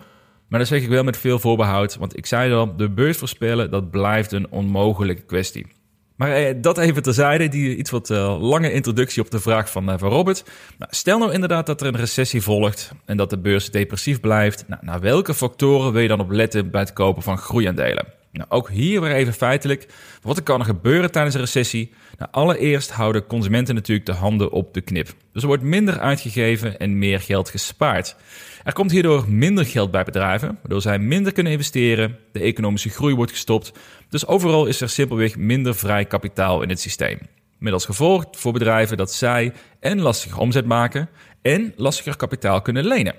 Maar 0.47 0.59
dat 0.59 0.67
zeg 0.67 0.81
ik 0.81 0.89
wel 0.89 1.03
met 1.03 1.17
veel 1.17 1.39
voorbehoud, 1.39 1.95
want 1.95 2.17
ik 2.17 2.25
zei 2.25 2.53
al, 2.53 2.75
de 2.75 2.89
beurs 2.89 3.17
voorspellen, 3.17 3.71
dat 3.71 3.91
blijft 3.91 4.31
een 4.31 4.51
onmogelijke 4.51 5.21
kwestie. 5.21 5.67
Maar 6.15 6.31
eh, 6.31 6.55
dat 6.57 6.77
even 6.77 7.03
terzijde, 7.03 7.47
die 7.47 7.75
iets 7.75 7.89
wat 7.89 8.09
uh, 8.09 8.37
lange 8.41 8.71
introductie 8.71 9.21
op 9.21 9.31
de 9.31 9.39
vraag 9.39 9.71
van, 9.71 9.89
uh, 9.89 9.95
van 9.97 10.09
Robert. 10.09 10.43
Nou, 10.77 10.91
stel 10.95 11.19
nou 11.19 11.33
inderdaad 11.33 11.65
dat 11.65 11.81
er 11.81 11.87
een 11.87 11.95
recessie 11.95 12.41
volgt 12.41 12.91
en 13.05 13.17
dat 13.17 13.29
de 13.29 13.37
beurs 13.37 13.71
depressief 13.71 14.19
blijft. 14.19 14.67
Nou, 14.67 14.85
naar 14.85 14.99
welke 14.99 15.33
factoren 15.33 15.91
wil 15.91 16.01
je 16.01 16.07
dan 16.07 16.19
op 16.19 16.31
letten 16.31 16.71
bij 16.71 16.81
het 16.81 16.93
kopen 16.93 17.23
van 17.23 17.37
groeiaandelen? 17.37 18.05
Nou, 18.35 18.49
ook 18.49 18.69
hier 18.69 19.01
weer 19.01 19.11
even 19.11 19.33
feitelijk. 19.33 19.87
Wat 20.21 20.43
kan 20.43 20.59
er 20.59 20.65
gebeuren 20.65 21.11
tijdens 21.11 21.35
een 21.35 21.41
recessie? 21.41 21.93
Nou, 22.17 22.31
allereerst 22.31 22.91
houden 22.91 23.27
consumenten 23.27 23.75
natuurlijk 23.75 24.05
de 24.05 24.13
handen 24.13 24.51
op 24.51 24.73
de 24.73 24.81
knip. 24.81 25.13
Dus 25.31 25.41
er 25.41 25.47
wordt 25.47 25.63
minder 25.63 25.99
uitgegeven 25.99 26.79
en 26.79 26.97
meer 26.97 27.19
geld 27.19 27.49
gespaard. 27.49 28.15
Er 28.63 28.73
komt 28.73 28.91
hierdoor 28.91 29.25
minder 29.29 29.65
geld 29.65 29.91
bij 29.91 30.03
bedrijven, 30.03 30.57
waardoor 30.61 30.81
zij 30.81 30.99
minder 30.99 31.31
kunnen 31.31 31.51
investeren. 31.51 32.17
De 32.31 32.39
economische 32.39 32.89
groei 32.89 33.15
wordt 33.15 33.31
gestopt. 33.31 33.71
Dus 34.09 34.27
overal 34.27 34.65
is 34.65 34.81
er 34.81 34.89
simpelweg 34.89 35.37
minder 35.37 35.75
vrij 35.75 36.05
kapitaal 36.05 36.61
in 36.61 36.69
het 36.69 36.79
systeem. 36.79 37.19
Met 37.59 37.73
als 37.73 37.85
gevolg 37.85 38.25
voor 38.31 38.53
bedrijven 38.53 38.97
dat 38.97 39.13
zij 39.13 39.53
en 39.79 40.01
lastiger 40.01 40.39
omzet 40.39 40.65
maken 40.65 41.09
en 41.41 41.73
lastiger 41.75 42.15
kapitaal 42.15 42.61
kunnen 42.61 42.85
lenen. 42.85 43.15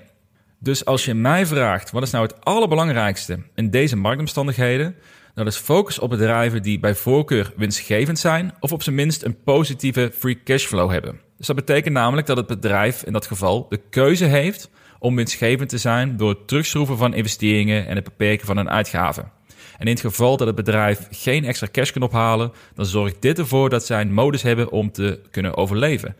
Dus 0.59 0.85
als 0.85 1.05
je 1.05 1.13
mij 1.13 1.45
vraagt, 1.45 1.91
wat 1.91 2.03
is 2.03 2.11
nou 2.11 2.25
het 2.25 2.45
allerbelangrijkste 2.45 3.39
in 3.55 3.69
deze 3.69 3.95
marktomstandigheden? 3.95 4.95
Dat 5.33 5.47
is 5.47 5.57
focus 5.57 5.99
op 5.99 6.09
bedrijven 6.09 6.61
die 6.61 6.79
bij 6.79 6.95
voorkeur 6.95 7.53
winstgevend 7.55 8.19
zijn 8.19 8.53
of 8.59 8.71
op 8.71 8.83
zijn 8.83 8.95
minst 8.95 9.23
een 9.23 9.43
positieve 9.43 10.11
free 10.17 10.43
cashflow 10.43 10.91
hebben. 10.91 11.19
Dus 11.37 11.47
dat 11.47 11.55
betekent 11.55 11.93
namelijk 11.93 12.27
dat 12.27 12.37
het 12.37 12.47
bedrijf 12.47 13.03
in 13.03 13.13
dat 13.13 13.25
geval 13.25 13.65
de 13.69 13.81
keuze 13.89 14.25
heeft 14.25 14.69
om 14.99 15.15
winstgevend 15.15 15.69
te 15.69 15.77
zijn 15.77 16.17
door 16.17 16.29
het 16.29 16.47
terugschroeven 16.47 16.97
van 16.97 17.13
investeringen 17.13 17.87
en 17.87 17.95
het 17.95 18.03
beperken 18.03 18.45
van 18.45 18.57
hun 18.57 18.69
uitgaven. 18.69 19.31
En 19.77 19.85
in 19.85 19.91
het 19.91 20.01
geval 20.01 20.37
dat 20.37 20.47
het 20.47 20.55
bedrijf 20.55 21.07
geen 21.11 21.45
extra 21.45 21.67
cash 21.71 21.91
kan 21.91 22.01
ophalen, 22.01 22.51
dan 22.75 22.85
zorgt 22.85 23.21
dit 23.21 23.39
ervoor 23.39 23.69
dat 23.69 23.85
zij 23.85 24.01
een 24.01 24.13
modus 24.13 24.41
hebben 24.41 24.71
om 24.71 24.91
te 24.91 25.19
kunnen 25.31 25.57
overleven. 25.57 26.15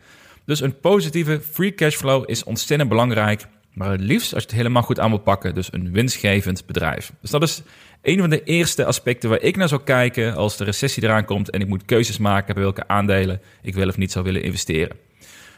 Dus 0.46 0.62
een 0.62 0.79
positieve 0.79 1.41
free 1.51 1.74
cashflow 1.74 2.24
is 2.29 2.44
ontzettend 2.44 2.89
belangrijk 2.89 3.46
maar 3.77 3.91
het 3.91 4.01
liefst 4.01 4.34
als 4.34 4.43
je 4.43 4.50
het 4.50 4.57
helemaal 4.57 4.81
goed 4.81 5.00
aan 5.00 5.10
wil 5.10 5.19
pakken, 5.19 5.53
dus 5.53 5.74
een 5.74 5.91
winstgevend 5.91 6.65
bedrijf. 6.65 7.12
Dus 7.22 7.29
dat 7.29 7.43
is 7.43 7.62
een 8.01 8.19
van 8.19 8.29
de 8.29 8.43
eerste 8.43 8.86
aspecten 8.86 9.29
waar 9.29 9.41
ik 9.41 9.55
naar 9.55 9.67
zou 9.67 9.81
kijken 9.84 10.36
als 10.36 10.57
de 10.57 10.63
recessie 10.63 11.03
eraan 11.03 11.25
komt 11.25 11.50
en 11.50 11.60
ik 11.60 11.67
moet 11.67 11.86
keuzes 11.86 12.17
maken 12.17 12.53
bij 12.53 12.63
welke 12.63 12.88
aandelen 12.88 13.41
ik 13.62 13.74
wel 13.74 13.88
of 13.88 13.98
niet 13.98 14.12
zou 14.12 14.25
willen 14.25 14.43
investeren. 14.43 14.98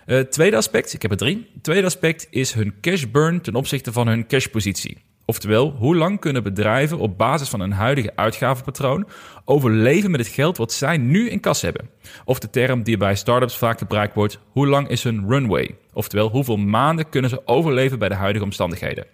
Uh, 0.05 0.19
tweede 0.19 0.57
aspect, 0.57 0.93
ik 0.93 1.01
heb 1.01 1.11
er 1.11 1.17
drie. 1.17 1.49
tweede 1.61 1.85
aspect 1.85 2.27
is 2.29 2.53
hun 2.53 2.73
cash 2.81 3.05
burn 3.11 3.41
ten 3.41 3.55
opzichte 3.55 3.91
van 3.91 4.07
hun 4.07 4.27
cashpositie. 4.27 4.97
Oftewel, 5.29 5.71
hoe 5.71 5.95
lang 5.95 6.19
kunnen 6.19 6.43
bedrijven 6.43 6.97
op 6.97 7.17
basis 7.17 7.49
van 7.49 7.59
een 7.59 7.71
huidige 7.71 8.11
uitgavenpatroon 8.15 9.07
overleven 9.45 10.11
met 10.11 10.19
het 10.19 10.29
geld 10.29 10.57
wat 10.57 10.73
zij 10.73 10.97
nu 10.97 11.29
in 11.29 11.39
kas 11.39 11.61
hebben? 11.61 11.89
Of 12.25 12.39
de 12.39 12.49
term 12.49 12.83
die 12.83 12.97
bij 12.97 13.15
startups 13.15 13.57
vaak 13.57 13.77
gebruikt 13.77 14.13
wordt, 14.13 14.39
hoe 14.51 14.67
lang 14.67 14.87
is 14.87 15.03
hun 15.03 15.25
runway? 15.27 15.75
Oftewel, 15.93 16.29
hoeveel 16.29 16.57
maanden 16.57 17.09
kunnen 17.09 17.29
ze 17.29 17.47
overleven 17.47 17.99
bij 17.99 18.09
de 18.09 18.15
huidige 18.15 18.45
omstandigheden? 18.45 19.05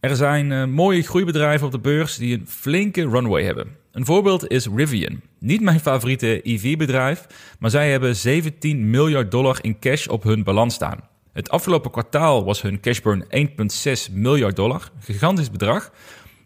Er 0.00 0.16
zijn 0.16 0.50
uh, 0.50 0.64
mooie 0.64 1.02
groeibedrijven 1.02 1.66
op 1.66 1.72
de 1.72 1.78
beurs 1.78 2.16
die 2.16 2.38
een 2.38 2.48
flinke 2.48 3.08
runway 3.08 3.42
hebben. 3.42 3.76
Een 3.92 4.04
voorbeeld 4.04 4.48
is 4.48 4.68
Rivian. 4.74 5.20
Niet 5.38 5.60
mijn 5.60 5.80
favoriete 5.80 6.40
EV-bedrijf, 6.42 7.26
maar 7.58 7.70
zij 7.70 7.90
hebben 7.90 8.16
17 8.16 8.90
miljard 8.90 9.30
dollar 9.30 9.58
in 9.60 9.78
cash 9.78 10.06
op 10.06 10.22
hun 10.22 10.42
balans 10.42 10.74
staan. 10.74 11.12
Het 11.34 11.50
afgelopen 11.50 11.90
kwartaal 11.90 12.44
was 12.44 12.62
hun 12.62 12.80
cashburn 12.80 13.24
1,6 14.08 14.12
miljard 14.12 14.56
dollar, 14.56 14.90
een 14.96 15.02
gigantisch 15.02 15.50
bedrag. 15.50 15.90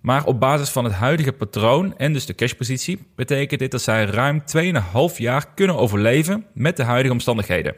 Maar 0.00 0.24
op 0.24 0.40
basis 0.40 0.70
van 0.70 0.84
het 0.84 0.92
huidige 0.92 1.32
patroon 1.32 1.96
en 1.96 2.12
dus 2.12 2.26
de 2.26 2.34
cashpositie 2.34 3.06
betekent 3.14 3.60
dit 3.60 3.70
dat 3.70 3.82
zij 3.82 4.04
ruim 4.04 4.42
2,5 4.56 5.16
jaar 5.16 5.46
kunnen 5.54 5.76
overleven 5.76 6.46
met 6.54 6.76
de 6.76 6.82
huidige 6.82 7.12
omstandigheden. 7.12 7.74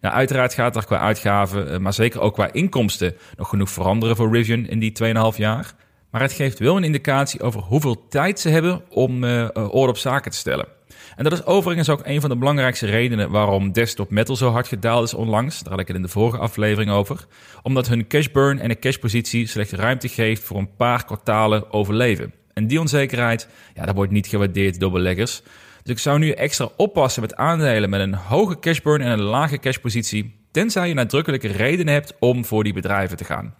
Nou, 0.00 0.14
uiteraard 0.14 0.54
gaat 0.54 0.76
er 0.76 0.84
qua 0.84 0.98
uitgaven, 0.98 1.72
eh, 1.72 1.78
maar 1.78 1.92
zeker 1.92 2.20
ook 2.20 2.34
qua 2.34 2.52
inkomsten, 2.52 3.16
nog 3.36 3.48
genoeg 3.48 3.70
veranderen 3.70 4.16
voor 4.16 4.32
Rivian 4.32 4.66
in 4.66 4.78
die 4.78 4.92
2,5 4.92 5.36
jaar. 5.36 5.74
Maar 6.10 6.20
het 6.20 6.32
geeft 6.32 6.58
wel 6.58 6.76
een 6.76 6.84
indicatie 6.84 7.40
over 7.40 7.60
hoeveel 7.60 8.08
tijd 8.08 8.40
ze 8.40 8.48
hebben 8.48 8.82
om 8.88 9.24
uh, 9.24 9.48
orde 9.54 9.88
op 9.88 9.98
zaken 9.98 10.30
te 10.30 10.36
stellen. 10.36 10.75
En 11.16 11.24
dat 11.24 11.32
is 11.32 11.44
overigens 11.44 11.88
ook 11.88 12.00
een 12.04 12.20
van 12.20 12.30
de 12.30 12.36
belangrijkste 12.36 12.86
redenen 12.86 13.30
waarom 13.30 13.72
Desktop 13.72 14.10
Metal 14.10 14.36
zo 14.36 14.50
hard 14.50 14.68
gedaald 14.68 15.04
is 15.04 15.14
onlangs. 15.14 15.62
Daar 15.62 15.72
had 15.72 15.80
ik 15.80 15.86
het 15.86 15.96
in 15.96 16.02
de 16.02 16.08
vorige 16.08 16.38
aflevering 16.38 16.90
over. 16.90 17.26
Omdat 17.62 17.88
hun 17.88 18.06
cash 18.06 18.26
burn 18.26 18.58
en 18.58 18.68
de 18.68 18.78
cashpositie 18.78 19.46
slechts 19.46 19.72
ruimte 19.72 20.08
geeft 20.08 20.42
voor 20.42 20.58
een 20.58 20.76
paar 20.76 21.04
kwartalen 21.04 21.72
overleven. 21.72 22.32
En 22.52 22.66
die 22.66 22.80
onzekerheid, 22.80 23.48
ja, 23.74 23.84
dat 23.84 23.94
wordt 23.94 24.12
niet 24.12 24.26
gewaardeerd 24.26 24.80
door 24.80 24.90
beleggers. 24.90 25.42
Dus 25.82 25.94
ik 25.94 25.98
zou 25.98 26.18
nu 26.18 26.30
extra 26.30 26.68
oppassen 26.76 27.22
met 27.22 27.36
aandelen 27.36 27.90
met 27.90 28.00
een 28.00 28.14
hoge 28.14 28.58
cashburn 28.58 29.02
en 29.02 29.10
een 29.10 29.22
lage 29.22 29.58
cashpositie, 29.58 30.34
tenzij 30.50 30.88
je 30.88 30.94
nadrukkelijke 30.94 31.48
redenen 31.48 31.94
hebt 31.94 32.14
om 32.18 32.44
voor 32.44 32.64
die 32.64 32.72
bedrijven 32.72 33.16
te 33.16 33.24
gaan. 33.24 33.54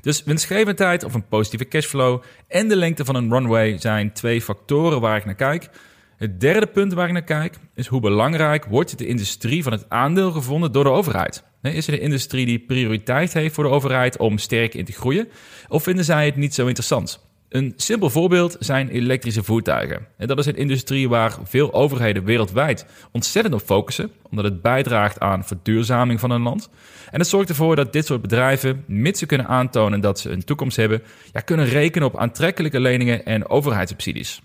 Dus 0.00 0.24
winstgevendheid 0.24 1.04
of 1.04 1.14
een 1.14 1.28
positieve 1.28 1.68
cashflow 1.68 2.22
en 2.48 2.68
de 2.68 2.76
lengte 2.76 3.04
van 3.04 3.14
een 3.14 3.30
runway 3.30 3.78
zijn 3.78 4.12
twee 4.12 4.42
factoren 4.42 5.00
waar 5.00 5.16
ik 5.16 5.24
naar 5.24 5.34
kijk. 5.34 5.70
Het 6.16 6.40
derde 6.40 6.66
punt 6.66 6.92
waar 6.92 7.06
ik 7.06 7.12
naar 7.12 7.22
kijk 7.22 7.58
is 7.74 7.86
hoe 7.86 8.00
belangrijk 8.00 8.64
wordt 8.64 8.98
de 8.98 9.06
industrie 9.06 9.62
van 9.62 9.72
het 9.72 9.84
aandeel 9.88 10.30
gevonden 10.30 10.72
door 10.72 10.84
de 10.84 10.90
overheid. 10.90 11.44
Is 11.62 11.86
er 11.86 11.92
een 11.92 12.00
industrie 12.00 12.46
die 12.46 12.58
prioriteit 12.58 13.32
heeft 13.32 13.54
voor 13.54 13.64
de 13.64 13.70
overheid 13.70 14.18
om 14.18 14.38
sterk 14.38 14.74
in 14.74 14.84
te 14.84 14.92
groeien? 14.92 15.28
Of 15.68 15.82
vinden 15.82 16.04
zij 16.04 16.26
het 16.26 16.36
niet 16.36 16.54
zo 16.54 16.66
interessant? 16.66 17.24
Een 17.48 17.72
simpel 17.76 18.10
voorbeeld 18.10 18.56
zijn 18.58 18.88
elektrische 18.88 19.42
voertuigen. 19.42 20.06
En 20.16 20.26
dat 20.26 20.38
is 20.38 20.46
een 20.46 20.56
industrie 20.56 21.08
waar 21.08 21.36
veel 21.44 21.74
overheden 21.74 22.24
wereldwijd 22.24 22.86
ontzettend 23.12 23.54
op 23.54 23.62
focussen, 23.62 24.10
omdat 24.30 24.44
het 24.44 24.62
bijdraagt 24.62 25.20
aan 25.20 25.44
verduurzaming 25.44 26.20
van 26.20 26.30
een 26.30 26.42
land. 26.42 26.70
En 27.10 27.18
het 27.18 27.28
zorgt 27.28 27.48
ervoor 27.48 27.76
dat 27.76 27.92
dit 27.92 28.06
soort 28.06 28.22
bedrijven, 28.22 28.84
mits 28.86 29.18
ze 29.18 29.26
kunnen 29.26 29.46
aantonen 29.46 30.00
dat 30.00 30.20
ze 30.20 30.30
een 30.30 30.44
toekomst 30.44 30.76
hebben, 30.76 31.02
ja, 31.32 31.40
kunnen 31.40 31.66
rekenen 31.66 32.08
op 32.08 32.16
aantrekkelijke 32.16 32.80
leningen 32.80 33.24
en 33.24 33.48
overheidssubsidies. 33.48 34.42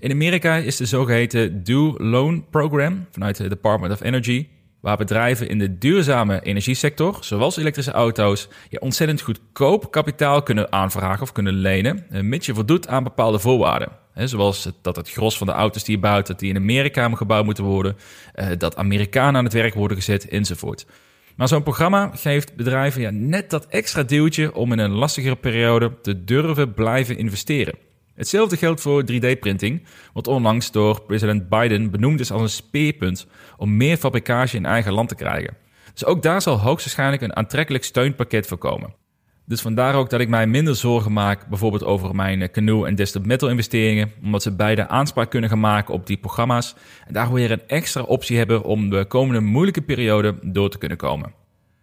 In 0.00 0.10
Amerika 0.10 0.56
is 0.56 0.76
de 0.76 0.86
zogeheten 0.86 1.64
Do 1.64 1.94
Loan 1.98 2.44
Program 2.50 3.06
vanuit 3.10 3.38
het 3.38 3.48
Department 3.48 3.92
of 3.92 4.02
Energy, 4.02 4.48
waar 4.80 4.96
bedrijven 4.96 5.48
in 5.48 5.58
de 5.58 5.78
duurzame 5.78 6.40
energiesector, 6.42 7.16
zoals 7.20 7.56
elektrische 7.56 7.90
auto's, 7.90 8.48
je 8.68 8.80
ontzettend 8.80 9.20
goedkoop 9.20 9.90
kapitaal 9.90 10.42
kunnen 10.42 10.72
aanvragen 10.72 11.22
of 11.22 11.32
kunnen 11.32 11.52
lenen, 11.52 12.06
eh, 12.10 12.20
mits 12.20 12.46
je 12.46 12.54
voldoet 12.54 12.88
aan 12.88 13.04
bepaalde 13.04 13.38
voorwaarden. 13.38 13.88
zoals 14.14 14.68
dat 14.82 14.96
het 14.96 15.10
gros 15.10 15.38
van 15.38 15.46
de 15.46 15.52
auto's 15.52 15.84
die 15.84 15.94
je 15.94 16.00
bouwt, 16.00 16.26
dat 16.26 16.38
die 16.38 16.50
in 16.50 16.56
Amerika 16.56 17.08
gebouwd 17.14 17.44
moeten 17.44 17.64
worden, 17.64 17.96
eh, 18.34 18.46
dat 18.58 18.76
Amerikanen 18.76 19.36
aan 19.36 19.44
het 19.44 19.52
werk 19.52 19.74
worden 19.74 19.96
gezet, 19.96 20.28
enzovoort. 20.28 20.86
Maar 21.36 21.48
zo'n 21.48 21.62
programma 21.62 22.10
geeft 22.14 22.56
bedrijven 22.56 23.00
ja, 23.00 23.10
net 23.10 23.50
dat 23.50 23.66
extra 23.66 24.02
duwtje 24.02 24.54
om 24.54 24.72
in 24.72 24.78
een 24.78 24.90
lastigere 24.90 25.36
periode 25.36 26.00
te 26.00 26.24
durven 26.24 26.74
blijven 26.74 27.18
investeren. 27.18 27.74
Hetzelfde 28.14 28.56
geldt 28.56 28.80
voor 28.80 29.04
3D-printing, 29.12 29.82
wat 30.12 30.26
onlangs 30.26 30.70
door 30.70 31.02
president 31.02 31.48
Biden 31.48 31.90
benoemd 31.90 32.20
is 32.20 32.32
als 32.32 32.42
een 32.42 32.48
speerpunt 32.48 33.26
om 33.56 33.76
meer 33.76 33.96
fabrikage 33.96 34.56
in 34.56 34.66
eigen 34.66 34.92
land 34.92 35.08
te 35.08 35.14
krijgen. 35.14 35.56
Dus 35.92 36.04
ook 36.04 36.22
daar 36.22 36.42
zal 36.42 36.58
hoogstwaarschijnlijk 36.58 37.22
een 37.22 37.36
aantrekkelijk 37.36 37.84
steunpakket 37.84 38.46
voor 38.46 38.58
komen. 38.58 38.94
Dus 39.50 39.60
vandaar 39.60 39.94
ook 39.94 40.10
dat 40.10 40.20
ik 40.20 40.28
mij 40.28 40.46
minder 40.46 40.76
zorgen 40.76 41.12
maak, 41.12 41.46
bijvoorbeeld 41.46 41.84
over 41.84 42.14
mijn 42.14 42.50
Canoe 42.50 42.86
en 42.86 42.94
Desktop 42.94 43.26
Metal 43.26 43.48
investeringen, 43.48 44.12
omdat 44.22 44.42
ze 44.42 44.56
beide 44.56 44.88
aanspraak 44.88 45.30
kunnen 45.30 45.50
gaan 45.50 45.60
maken 45.60 45.94
op 45.94 46.06
die 46.06 46.16
programma's 46.16 46.74
en 47.06 47.12
daar 47.12 47.32
weer 47.32 47.50
een 47.50 47.66
extra 47.66 48.02
optie 48.02 48.36
hebben 48.36 48.62
om 48.62 48.90
de 48.90 49.04
komende 49.04 49.40
moeilijke 49.40 49.82
periode 49.82 50.34
door 50.42 50.70
te 50.70 50.78
kunnen 50.78 50.98
komen. 50.98 51.39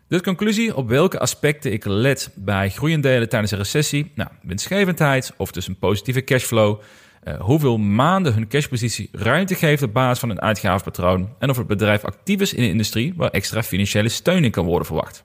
Dus 0.07 0.21
conclusie 0.21 0.75
op 0.75 0.87
welke 0.87 1.19
aspecten 1.19 1.71
ik 1.71 1.85
let 1.85 2.31
bij 2.35 2.69
groeiendelen 2.69 3.29
tijdens 3.29 3.51
een 3.51 3.57
recessie. 3.57 4.11
Nou, 4.15 4.29
winstgevendheid 4.41 5.33
of 5.37 5.51
dus 5.51 5.67
een 5.67 5.77
positieve 5.77 6.23
cashflow. 6.23 6.81
Uh, 7.23 7.39
hoeveel 7.39 7.77
maanden 7.77 8.33
hun 8.33 8.47
cashpositie 8.47 9.09
ruimte 9.11 9.55
geeft 9.55 9.83
op 9.83 9.93
basis 9.93 10.19
van 10.19 10.29
een 10.29 10.41
uitgavenpatroon. 10.41 11.29
En 11.39 11.49
of 11.49 11.57
het 11.57 11.67
bedrijf 11.67 12.03
actief 12.03 12.41
is 12.41 12.53
in 12.53 12.63
een 12.63 12.69
industrie 12.69 13.13
waar 13.15 13.29
extra 13.29 13.63
financiële 13.63 14.09
steun 14.09 14.43
in 14.43 14.51
kan 14.51 14.65
worden 14.65 14.85
verwacht. 14.85 15.23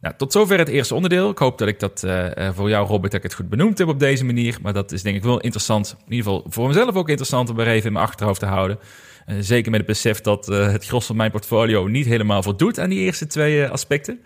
Nou, 0.00 0.14
tot 0.16 0.32
zover 0.32 0.58
het 0.58 0.68
eerste 0.68 0.94
onderdeel. 0.94 1.30
Ik 1.30 1.38
hoop 1.38 1.58
dat 1.58 1.68
ik 1.68 1.80
dat 1.80 2.02
uh, 2.06 2.50
voor 2.54 2.68
jou, 2.68 2.86
Robert, 2.86 3.12
dat 3.12 3.24
ik 3.24 3.30
het 3.30 3.34
goed 3.34 3.48
benoemd 3.48 3.78
heb 3.78 3.88
op 3.88 3.98
deze 3.98 4.24
manier. 4.24 4.58
Maar 4.62 4.72
dat 4.72 4.92
is 4.92 5.02
denk 5.02 5.16
ik 5.16 5.22
wel 5.22 5.40
interessant. 5.40 5.96
In 5.98 6.12
ieder 6.12 6.32
geval 6.32 6.46
voor 6.48 6.66
mezelf 6.66 6.94
ook 6.94 7.08
interessant 7.08 7.50
om 7.50 7.60
er 7.60 7.68
even 7.68 7.86
in 7.86 7.92
mijn 7.92 8.04
achterhoofd 8.04 8.40
te 8.40 8.46
houden. 8.46 8.78
Uh, 9.26 9.36
zeker 9.40 9.70
met 9.70 9.80
het 9.80 9.88
besef 9.88 10.20
dat 10.20 10.48
uh, 10.48 10.72
het 10.72 10.86
gros 10.86 11.06
van 11.06 11.16
mijn 11.16 11.30
portfolio 11.30 11.86
niet 11.86 12.06
helemaal 12.06 12.42
voldoet 12.42 12.78
aan 12.78 12.90
die 12.90 12.98
eerste 12.98 13.26
twee 13.26 13.66
aspecten. 13.66 14.20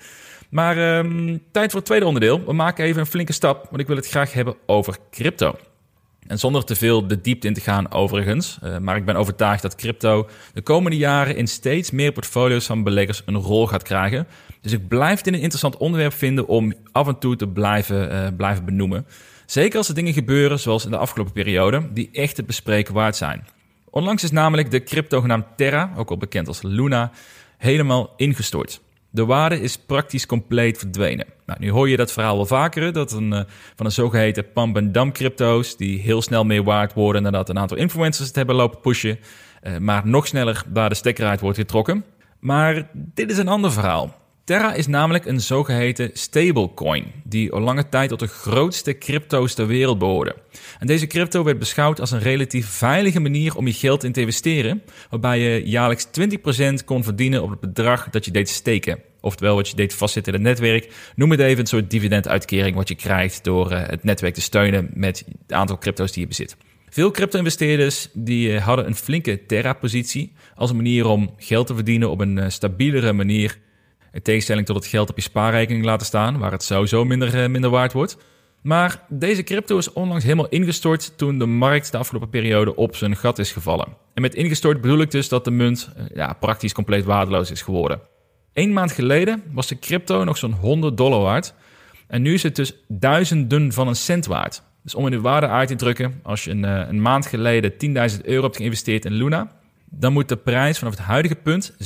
Maar 0.51 0.97
um, 0.99 1.43
tijd 1.51 1.71
voor 1.71 1.79
het 1.79 1.89
tweede 1.89 2.07
onderdeel. 2.07 2.45
We 2.45 2.53
maken 2.53 2.85
even 2.85 3.01
een 3.01 3.07
flinke 3.07 3.33
stap, 3.33 3.65
want 3.65 3.81
ik 3.81 3.87
wil 3.87 3.97
het 3.97 4.09
graag 4.09 4.33
hebben 4.33 4.57
over 4.67 4.97
crypto. 5.11 5.57
En 6.27 6.39
zonder 6.39 6.65
te 6.65 6.77
veel 6.77 7.07
de 7.07 7.21
diepte 7.21 7.47
in 7.47 7.55
te 7.55 7.61
gaan 7.61 7.93
overigens, 7.93 8.59
maar 8.81 8.97
ik 8.97 9.05
ben 9.05 9.17
overtuigd 9.17 9.63
dat 9.63 9.75
crypto 9.75 10.29
de 10.55 10.63
komende 10.63 10.97
jaren 10.97 11.37
in 11.37 11.47
steeds 11.47 11.91
meer 11.91 12.13
portfolio's 12.13 12.67
van 12.67 12.83
beleggers 12.83 13.23
een 13.27 13.37
rol 13.37 13.67
gaat 13.67 13.83
krijgen. 13.83 14.27
Dus 14.61 14.73
ik 14.73 14.89
blijf 14.89 15.21
dit 15.21 15.35
een 15.35 15.41
interessant 15.41 15.77
onderwerp 15.77 16.13
vinden 16.13 16.47
om 16.47 16.75
af 16.93 17.07
en 17.07 17.19
toe 17.19 17.37
te 17.37 17.49
blijven, 17.49 18.35
blijven 18.37 18.65
benoemen. 18.65 19.07
Zeker 19.47 19.79
als 19.79 19.89
er 19.89 19.95
dingen 19.95 20.13
gebeuren, 20.13 20.59
zoals 20.59 20.85
in 20.85 20.91
de 20.91 20.97
afgelopen 20.97 21.33
periode, 21.33 21.93
die 21.93 22.09
echt 22.13 22.37
het 22.37 22.47
bespreken 22.47 22.95
waard 22.95 23.17
zijn. 23.17 23.47
Onlangs 23.95 24.23
is 24.23 24.31
namelijk 24.31 24.71
de 24.71 24.83
crypto 24.83 25.21
genaamd 25.21 25.45
Terra, 25.57 25.93
ook 25.97 26.11
al 26.11 26.17
bekend 26.17 26.49
als 26.49 26.63
Luna, 26.63 27.11
helemaal 27.59 28.13
ingestort. 28.17 28.81
De 29.11 29.25
waarde 29.25 29.61
is 29.61 29.79
praktisch 29.79 30.27
compleet 30.27 30.79
verdwenen. 30.79 31.27
Nou, 31.47 31.61
nu 31.61 31.71
hoor 31.71 31.89
je 31.89 31.97
dat 31.97 32.13
verhaal 32.13 32.37
wel 32.37 32.47
vaker, 32.47 32.93
dat 32.93 33.13
een, 33.13 33.33
uh, 33.33 33.41
van 33.77 33.87
een 33.87 33.93
zogeheten 33.93 34.53
pump-and-dump 34.53 35.15
crypto's, 35.15 35.77
die 35.77 36.01
heel 36.01 36.23
snel 36.23 36.45
meer 36.45 36.63
waard 36.63 36.93
worden 36.93 37.23
nadat 37.23 37.49
een 37.49 37.59
aantal 37.59 37.77
influencers 37.77 38.27
het 38.27 38.37
hebben 38.37 38.55
lopen 38.55 38.81
pushen, 38.81 39.19
uh, 39.63 39.77
maar 39.79 40.07
nog 40.07 40.27
sneller 40.27 40.65
waar 40.73 40.89
de 40.89 40.95
stekker 40.95 41.27
uit 41.27 41.41
wordt 41.41 41.59
getrokken. 41.59 42.05
Maar 42.41 42.89
dit 42.93 43.31
is 43.31 43.39
een 43.39 43.49
ander 43.49 43.73
verhaal. 43.73 44.15
Terra 44.45 44.75
is 44.75 44.87
namelijk 44.87 45.27
een 45.27 45.41
zogeheten 45.41 46.11
stablecoin, 46.13 47.13
die 47.23 47.53
al 47.53 47.61
lange 47.61 47.89
tijd 47.89 48.09
tot 48.09 48.19
de 48.19 48.27
grootste 48.27 48.99
crypto's 48.99 49.55
ter 49.55 49.67
wereld 49.67 49.99
behoorde. 49.99 50.37
En 50.79 50.87
deze 50.87 51.07
crypto 51.07 51.45
werd 51.45 51.59
beschouwd 51.59 52.01
als 52.01 52.11
een 52.11 52.21
relatief 52.21 52.69
veilige 52.69 53.21
manier 53.21 53.57
om 53.57 53.67
je 53.67 53.73
geld 53.73 54.05
in 54.05 54.13
te 54.13 54.21
investeren, 54.21 54.83
waarbij 55.11 55.39
je 55.39 55.69
jaarlijks 55.69 56.07
20% 56.81 56.85
kon 56.85 57.05
verdienen 57.05 57.43
op 57.43 57.51
het 57.51 57.61
bedrag 57.61 58.11
dat 58.11 58.25
je 58.25 58.31
deed 58.31 58.49
steken. 58.49 58.99
Oftewel 59.21 59.55
wat 59.55 59.69
je 59.69 59.77
deed 59.77 59.95
vastzitten 59.95 60.35
in 60.35 60.39
het 60.39 60.49
netwerk. 60.49 60.93
Noem 61.17 61.31
het 61.31 61.41
even 61.41 61.61
een 61.61 61.67
soort 61.67 61.91
dividenduitkering 61.91 62.77
wat 62.77 62.89
je 62.89 62.95
krijgt 62.95 63.45
door 63.45 63.73
uh, 63.73 63.87
het 63.87 64.05
netwerk 64.05 64.35
te 64.35 64.41
steunen 64.41 64.91
met 64.95 65.25
het 65.43 65.53
aantal 65.53 65.79
crypto's 65.79 66.13
die 66.13 66.23
je 66.23 66.29
bezit. 66.29 66.57
Veel 66.89 67.11
crypto-investeerders 67.11 68.09
die 68.13 68.49
uh, 68.49 68.65
hadden 68.65 68.87
een 68.87 68.95
flinke 68.95 69.47
Terra-positie 69.47 70.33
als 70.55 70.71
een 70.71 70.77
manier 70.77 71.07
om 71.07 71.35
geld 71.37 71.67
te 71.67 71.75
verdienen 71.75 72.11
op 72.11 72.21
een 72.21 72.37
uh, 72.37 72.45
stabielere 72.49 73.13
manier 73.13 73.63
in 74.15 74.23
tegenstelling 74.23 74.67
tot 74.67 74.77
het 74.77 74.87
geld 74.87 75.11
op 75.11 75.17
je 75.17 75.23
spaarrekening 75.23 75.85
laten 75.85 76.07
staan, 76.07 76.39
waar 76.39 76.53
het 76.53 76.63
sowieso 76.63 77.05
minder, 77.05 77.43
eh, 77.43 77.49
minder 77.49 77.71
waard 77.71 77.93
wordt. 77.93 78.17
Maar 78.63 79.05
deze 79.09 79.43
crypto 79.43 79.79
is 79.79 79.93
onlangs 79.93 80.25
helemaal 80.25 80.49
ingestort 80.49 81.19
toen 81.19 81.39
de 81.39 81.47
markt 81.47 81.93
de 81.93 81.99
afgelopen 81.99 82.29
periode 82.29 82.77
op 82.77 82.97
zijn 82.97 83.17
gat 83.17 83.39
is 83.39 83.53
gevallen. 83.53 83.97
En 84.15 84.23
met 84.23 84.35
ingestort 84.35 84.81
bedoel 84.81 85.01
ik 85.01 85.11
dus 85.11 85.29
dat 85.29 85.45
de 85.45 85.51
munt 85.51 85.91
eh, 85.97 86.05
ja, 86.15 86.33
praktisch 86.33 86.73
compleet 86.73 87.05
waardeloos 87.05 87.51
is 87.51 87.63
geworden. 87.63 88.01
Eén 88.53 88.73
maand 88.73 88.93
geleden 88.93 89.43
was 89.53 89.67
de 89.67 89.79
crypto 89.79 90.25
nog 90.25 90.37
zo'n 90.37 90.53
100 90.53 90.97
dollar 90.97 91.21
waard. 91.21 91.55
En 92.09 92.23
nu 92.23 92.35
is 92.35 92.43
het 92.43 92.57
dus 92.57 92.75
duizenden 92.89 93.73
van 93.73 93.89
een 93.89 93.97
cent 93.97 94.27
waard. 94.27 94.63
Dus 94.83 94.95
om 94.95 95.05
in 95.05 95.11
de 95.11 95.21
waarde 95.21 95.49
uit 95.49 95.69
te 95.69 95.75
drukken, 95.75 96.21
als 96.23 96.45
je 96.45 96.51
een, 96.51 96.65
eh, 96.65 96.89
een 96.89 97.03
maand 97.03 97.27
geleden 97.27 97.77
10.000 97.77 98.25
euro 98.25 98.43
hebt 98.43 98.57
geïnvesteerd 98.57 99.05
in 99.05 99.13
Luna, 99.13 99.51
dan 99.99 100.13
moet 100.13 100.29
de 100.29 100.37
prijs 100.37 100.79
vanaf 100.79 100.95
het 100.95 101.03
huidige 101.03 101.35
punt 101.35 101.73
670.000 101.73 101.79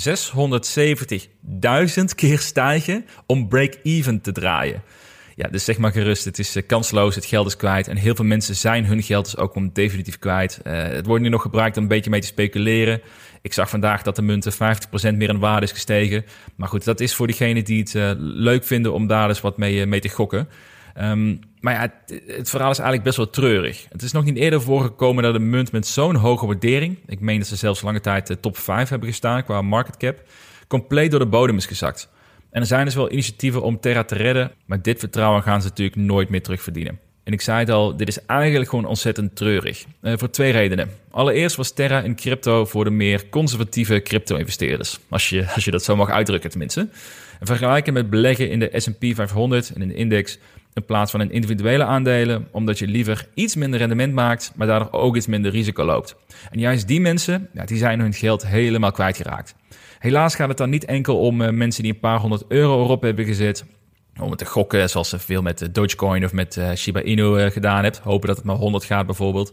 keer 2.14 2.38
stijgen 2.38 3.04
om 3.26 3.48
break-even 3.48 4.20
te 4.20 4.32
draaien. 4.32 4.82
Ja, 5.34 5.48
dus 5.48 5.64
zeg 5.64 5.78
maar 5.78 5.92
gerust, 5.92 6.24
het 6.24 6.38
is 6.38 6.56
eh, 6.56 6.66
kansloos, 6.66 7.14
het 7.14 7.24
geld 7.24 7.46
is 7.46 7.56
kwijt. 7.56 7.88
En 7.88 7.96
heel 7.96 8.14
veel 8.14 8.24
mensen 8.24 8.56
zijn 8.56 8.86
hun 8.86 9.02
geld 9.02 9.24
dus 9.24 9.36
ook 9.36 9.54
om 9.54 9.70
definitief 9.72 10.18
kwijt. 10.18 10.60
Uh, 10.64 10.82
het 10.82 11.06
wordt 11.06 11.22
nu 11.22 11.28
nog 11.28 11.42
gebruikt 11.42 11.76
om 11.76 11.82
een 11.82 11.88
beetje 11.88 12.10
mee 12.10 12.20
te 12.20 12.26
speculeren. 12.26 13.00
Ik 13.42 13.52
zag 13.52 13.70
vandaag 13.70 14.02
dat 14.02 14.16
de 14.16 14.22
munten 14.22 14.52
50% 14.52 14.56
meer 15.16 15.28
in 15.28 15.38
waarde 15.38 15.66
is 15.66 15.72
gestegen. 15.72 16.24
Maar 16.56 16.68
goed, 16.68 16.84
dat 16.84 17.00
is 17.00 17.14
voor 17.14 17.26
diegenen 17.26 17.64
die 17.64 17.78
het 17.78 18.16
leuk 18.18 18.64
vinden 18.64 18.92
om 18.92 19.06
daar 19.06 19.28
dus 19.28 19.40
wat 19.40 19.58
mee, 19.58 19.86
mee 19.86 20.00
te 20.00 20.08
gokken. 20.08 20.48
Um, 21.00 21.40
maar 21.60 21.74
ja, 21.74 21.80
het, 21.80 22.22
het, 22.26 22.50
verhaal 22.50 22.70
is 22.70 22.78
eigenlijk 22.78 23.04
best 23.04 23.16
wel 23.16 23.30
treurig. 23.30 23.86
Het 23.88 24.02
is 24.02 24.12
nog 24.12 24.24
niet 24.24 24.36
eerder 24.36 24.62
voorgekomen 24.62 25.22
dat 25.22 25.34
een 25.34 25.50
munt 25.50 25.72
met 25.72 25.86
zo'n 25.86 26.14
hoge 26.14 26.46
waardering... 26.46 26.98
ik 27.06 27.20
meen 27.20 27.38
dat 27.38 27.46
ze 27.46 27.56
zelfs 27.56 27.82
lange 27.82 28.00
tijd 28.00 28.26
de 28.26 28.40
top 28.40 28.58
5 28.58 28.88
hebben 28.88 29.08
gestaan 29.08 29.44
qua 29.44 29.62
market 29.62 29.96
cap... 29.96 30.22
compleet 30.68 31.10
door 31.10 31.20
de 31.20 31.26
bodem 31.26 31.56
is 31.56 31.66
gezakt. 31.66 32.08
En 32.50 32.60
er 32.60 32.66
zijn 32.66 32.84
dus 32.84 32.94
wel 32.94 33.12
initiatieven 33.12 33.62
om 33.62 33.80
Terra 33.80 34.04
te 34.04 34.14
redden... 34.14 34.52
maar 34.66 34.82
dit 34.82 34.98
vertrouwen 34.98 35.42
gaan 35.42 35.62
ze 35.62 35.68
natuurlijk 35.68 35.96
nooit 35.96 36.28
meer 36.28 36.42
terugverdienen. 36.42 36.98
En 37.28 37.34
ik 37.34 37.40
zei 37.40 37.58
het 37.58 37.70
al, 37.70 37.96
dit 37.96 38.08
is 38.08 38.26
eigenlijk 38.26 38.70
gewoon 38.70 38.84
ontzettend 38.84 39.36
treurig. 39.36 39.84
Uh, 40.02 40.12
voor 40.16 40.30
twee 40.30 40.52
redenen. 40.52 40.90
Allereerst 41.10 41.56
was 41.56 41.72
Terra 41.72 42.00
in 42.00 42.16
crypto 42.16 42.64
voor 42.64 42.84
de 42.84 42.90
meer 42.90 43.28
conservatieve 43.28 44.02
crypto-investeerders. 44.02 44.98
Als 45.08 45.28
je, 45.28 45.46
als 45.54 45.64
je 45.64 45.70
dat 45.70 45.84
zo 45.84 45.96
mag 45.96 46.10
uitdrukken 46.10 46.50
tenminste. 46.50 46.80
En 47.40 47.46
vergelijken 47.46 47.92
met 47.92 48.10
beleggen 48.10 48.50
in 48.50 48.58
de 48.58 48.70
S&P 48.72 49.04
500 49.14 49.72
en 49.74 49.82
in 49.82 49.88
de 49.88 49.94
index 49.94 50.38
in 50.78 50.84
plaats 50.84 51.10
van 51.10 51.20
in 51.20 51.30
individuele 51.30 51.84
aandelen, 51.84 52.48
omdat 52.50 52.78
je 52.78 52.86
liever 52.86 53.28
iets 53.34 53.54
minder 53.54 53.78
rendement 53.78 54.14
maakt, 54.14 54.52
maar 54.56 54.66
daardoor 54.66 54.92
ook 54.92 55.16
iets 55.16 55.26
minder 55.26 55.50
risico 55.50 55.84
loopt. 55.84 56.16
En 56.50 56.60
juist 56.60 56.88
die 56.88 57.00
mensen, 57.00 57.48
ja, 57.52 57.64
die 57.64 57.78
zijn 57.78 58.00
hun 58.00 58.12
geld 58.12 58.46
helemaal 58.46 58.92
kwijtgeraakt. 58.92 59.54
Helaas 59.98 60.34
gaat 60.34 60.48
het 60.48 60.56
dan 60.56 60.70
niet 60.70 60.84
enkel 60.84 61.20
om 61.20 61.40
uh, 61.40 61.48
mensen 61.50 61.82
die 61.82 61.92
een 61.92 61.98
paar 61.98 62.18
honderd 62.18 62.44
euro 62.48 62.82
erop 62.82 63.02
hebben 63.02 63.24
gezet, 63.24 63.64
om 64.20 64.30
het 64.30 64.38
te 64.38 64.46
gokken, 64.46 64.90
zoals 64.90 65.08
ze 65.08 65.18
veel 65.18 65.42
met 65.42 65.68
Dogecoin 65.72 66.24
of 66.24 66.32
met 66.32 66.56
uh, 66.56 66.72
Shiba 66.72 67.02
Inu 67.02 67.50
gedaan 67.50 67.84
hebt. 67.84 67.98
Hopen 67.98 68.28
dat 68.28 68.36
het 68.36 68.46
maar 68.46 68.56
100 68.56 68.84
gaat 68.84 69.06
bijvoorbeeld. 69.06 69.52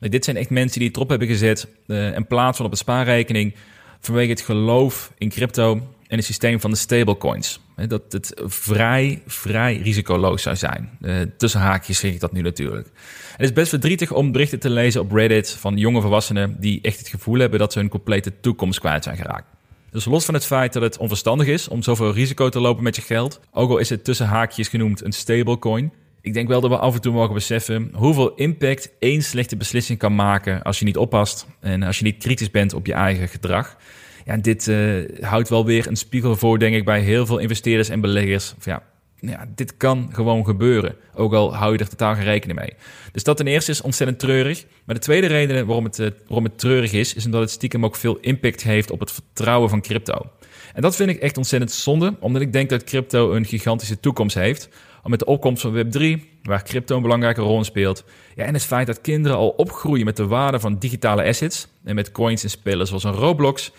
Dit 0.00 0.24
zijn 0.24 0.36
echt 0.36 0.50
mensen 0.50 0.78
die 0.78 0.88
het 0.88 0.96
erop 0.96 1.08
hebben 1.08 1.28
gezet, 1.28 1.68
in 1.86 2.26
plaats 2.26 2.56
van 2.56 2.66
op 2.66 2.72
een 2.72 2.78
spaarrekening, 2.78 3.54
vanwege 4.00 4.30
het 4.30 4.40
geloof 4.40 5.12
in 5.18 5.28
crypto 5.28 5.80
en 6.12 6.18
het 6.18 6.26
systeem 6.26 6.60
van 6.60 6.70
de 6.70 6.76
stablecoins. 6.76 7.60
Dat 7.88 8.02
het 8.08 8.40
vrij, 8.44 9.22
vrij 9.26 9.76
risicoloos 9.76 10.42
zou 10.42 10.56
zijn. 10.56 10.90
Uh, 11.00 11.20
tussen 11.36 11.60
haakjes 11.60 11.98
zeg 11.98 12.12
ik 12.12 12.20
dat 12.20 12.32
nu 12.32 12.42
natuurlijk. 12.42 12.88
Het 13.32 13.40
is 13.40 13.52
best 13.52 13.68
verdrietig 13.68 14.12
om 14.12 14.32
berichten 14.32 14.60
te 14.60 14.70
lezen 14.70 15.00
op 15.00 15.12
Reddit 15.12 15.50
van 15.50 15.76
jonge 15.76 16.00
volwassenen 16.00 16.56
die 16.60 16.78
echt 16.82 16.98
het 16.98 17.08
gevoel 17.08 17.38
hebben 17.38 17.58
dat 17.58 17.72
ze 17.72 17.78
hun 17.78 17.88
complete 17.88 18.40
toekomst 18.40 18.80
kwijt 18.80 19.04
zijn 19.04 19.16
geraakt. 19.16 19.46
Dus 19.90 20.04
los 20.04 20.24
van 20.24 20.34
het 20.34 20.44
feit 20.44 20.72
dat 20.72 20.82
het 20.82 20.98
onverstandig 20.98 21.46
is 21.46 21.68
om 21.68 21.82
zoveel 21.82 22.12
risico 22.12 22.48
te 22.48 22.60
lopen 22.60 22.82
met 22.82 22.96
je 22.96 23.02
geld, 23.02 23.40
ook 23.52 23.70
al 23.70 23.78
is 23.78 23.88
het 23.88 24.04
tussen 24.04 24.26
haakjes 24.26 24.68
genoemd 24.68 25.04
een 25.04 25.12
stablecoin, 25.12 25.92
ik 26.20 26.34
denk 26.34 26.48
wel 26.48 26.60
dat 26.60 26.70
we 26.70 26.78
af 26.78 26.94
en 26.94 27.00
toe 27.00 27.12
mogen 27.12 27.34
beseffen 27.34 27.90
hoeveel 27.94 28.34
impact 28.34 28.90
één 28.98 29.22
slechte 29.22 29.56
beslissing 29.56 29.98
kan 29.98 30.14
maken 30.14 30.62
als 30.62 30.78
je 30.78 30.84
niet 30.84 30.96
oppast 30.96 31.46
en 31.60 31.82
als 31.82 31.98
je 31.98 32.04
niet 32.04 32.22
kritisch 32.22 32.50
bent 32.50 32.74
op 32.74 32.86
je 32.86 32.92
eigen 32.92 33.28
gedrag. 33.28 33.76
Ja, 34.24 34.36
dit 34.36 34.66
uh, 34.66 35.08
houdt 35.20 35.48
wel 35.48 35.64
weer 35.64 35.86
een 35.86 35.96
spiegel 35.96 36.36
voor, 36.36 36.58
denk 36.58 36.74
ik, 36.74 36.84
bij 36.84 37.00
heel 37.00 37.26
veel 37.26 37.38
investeerders 37.38 37.88
en 37.88 38.00
beleggers. 38.00 38.54
Of 38.58 38.64
ja, 38.64 38.82
ja, 39.18 39.46
dit 39.54 39.76
kan 39.76 40.08
gewoon 40.12 40.44
gebeuren. 40.44 40.96
Ook 41.14 41.32
al 41.32 41.54
hou 41.54 41.72
je 41.72 41.78
er 41.78 41.88
totaal 41.88 42.14
geen 42.14 42.24
rekening 42.24 42.58
mee. 42.58 42.74
Dus 43.12 43.24
dat 43.24 43.36
ten 43.36 43.46
eerste 43.46 43.70
is 43.70 43.80
ontzettend 43.80 44.18
treurig. 44.18 44.64
Maar 44.84 44.94
de 44.94 45.00
tweede 45.00 45.26
reden 45.26 45.66
waarom 45.66 45.84
het, 45.84 45.98
uh, 45.98 46.08
waarom 46.26 46.44
het 46.44 46.58
treurig 46.58 46.92
is, 46.92 47.14
is 47.14 47.24
omdat 47.24 47.40
het 47.40 47.50
stiekem 47.50 47.84
ook 47.84 47.96
veel 47.96 48.18
impact 48.20 48.62
heeft 48.62 48.90
op 48.90 49.00
het 49.00 49.12
vertrouwen 49.12 49.70
van 49.70 49.80
crypto. 49.80 50.30
En 50.74 50.82
dat 50.82 50.96
vind 50.96 51.10
ik 51.10 51.20
echt 51.20 51.36
ontzettend 51.36 51.72
zonde, 51.72 52.16
omdat 52.20 52.42
ik 52.42 52.52
denk 52.52 52.70
dat 52.70 52.84
crypto 52.84 53.32
een 53.32 53.44
gigantische 53.44 54.00
toekomst 54.00 54.34
heeft. 54.34 54.68
Met 55.04 55.18
de 55.18 55.24
opkomst 55.24 55.62
van 55.62 55.74
Web3, 55.74 56.20
waar 56.42 56.62
crypto 56.62 56.96
een 56.96 57.02
belangrijke 57.02 57.40
rol 57.40 57.58
in 57.58 57.64
speelt. 57.64 58.04
Ja, 58.34 58.44
en 58.44 58.54
het 58.54 58.64
feit 58.64 58.86
dat 58.86 59.00
kinderen 59.00 59.36
al 59.36 59.48
opgroeien 59.48 60.04
met 60.04 60.16
de 60.16 60.26
waarde 60.26 60.60
van 60.60 60.78
digitale 60.78 61.24
assets. 61.24 61.68
En 61.84 61.94
met 61.94 62.12
coins 62.12 62.42
en 62.42 62.50
spellen 62.50 62.86
zoals 62.86 63.04
een 63.04 63.12
Roblox 63.12 63.72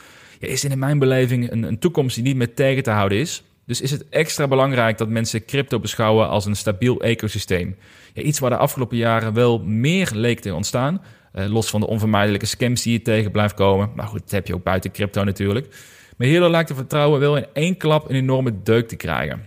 is 0.47 0.63
in 0.63 0.79
mijn 0.79 0.99
beleving 0.99 1.51
een, 1.51 1.63
een 1.63 1.79
toekomst 1.79 2.15
die 2.15 2.23
niet 2.23 2.35
meer 2.35 2.53
tegen 2.53 2.83
te 2.83 2.91
houden 2.91 3.17
is. 3.17 3.43
Dus 3.65 3.81
is 3.81 3.91
het 3.91 4.09
extra 4.09 4.47
belangrijk 4.47 4.97
dat 4.97 5.09
mensen 5.09 5.45
crypto 5.45 5.79
beschouwen 5.79 6.29
als 6.29 6.45
een 6.45 6.55
stabiel 6.55 7.01
ecosysteem. 7.01 7.75
Ja, 8.13 8.21
iets 8.21 8.39
waar 8.39 8.49
de 8.49 8.57
afgelopen 8.57 8.97
jaren 8.97 9.33
wel 9.33 9.59
meer 9.59 10.09
leek 10.13 10.39
te 10.39 10.53
ontstaan. 10.53 11.01
Uh, 11.35 11.45
los 11.45 11.69
van 11.69 11.79
de 11.79 11.87
onvermijdelijke 11.87 12.45
scams 12.45 12.81
die 12.81 12.93
je 12.93 13.01
tegen 13.01 13.31
blijft 13.31 13.53
komen. 13.53 13.91
Maar 13.95 14.07
goed, 14.07 14.19
dat 14.19 14.31
heb 14.31 14.47
je 14.47 14.53
ook 14.53 14.63
buiten 14.63 14.91
crypto 14.91 15.23
natuurlijk. 15.23 15.75
Maar 16.17 16.27
hierdoor 16.27 16.49
lijkt 16.49 16.67
de 16.67 16.75
vertrouwen 16.75 17.19
wel 17.19 17.37
in 17.37 17.45
één 17.53 17.77
klap 17.77 18.09
een 18.09 18.15
enorme 18.15 18.61
deuk 18.63 18.87
te 18.87 18.95
krijgen. 18.95 19.45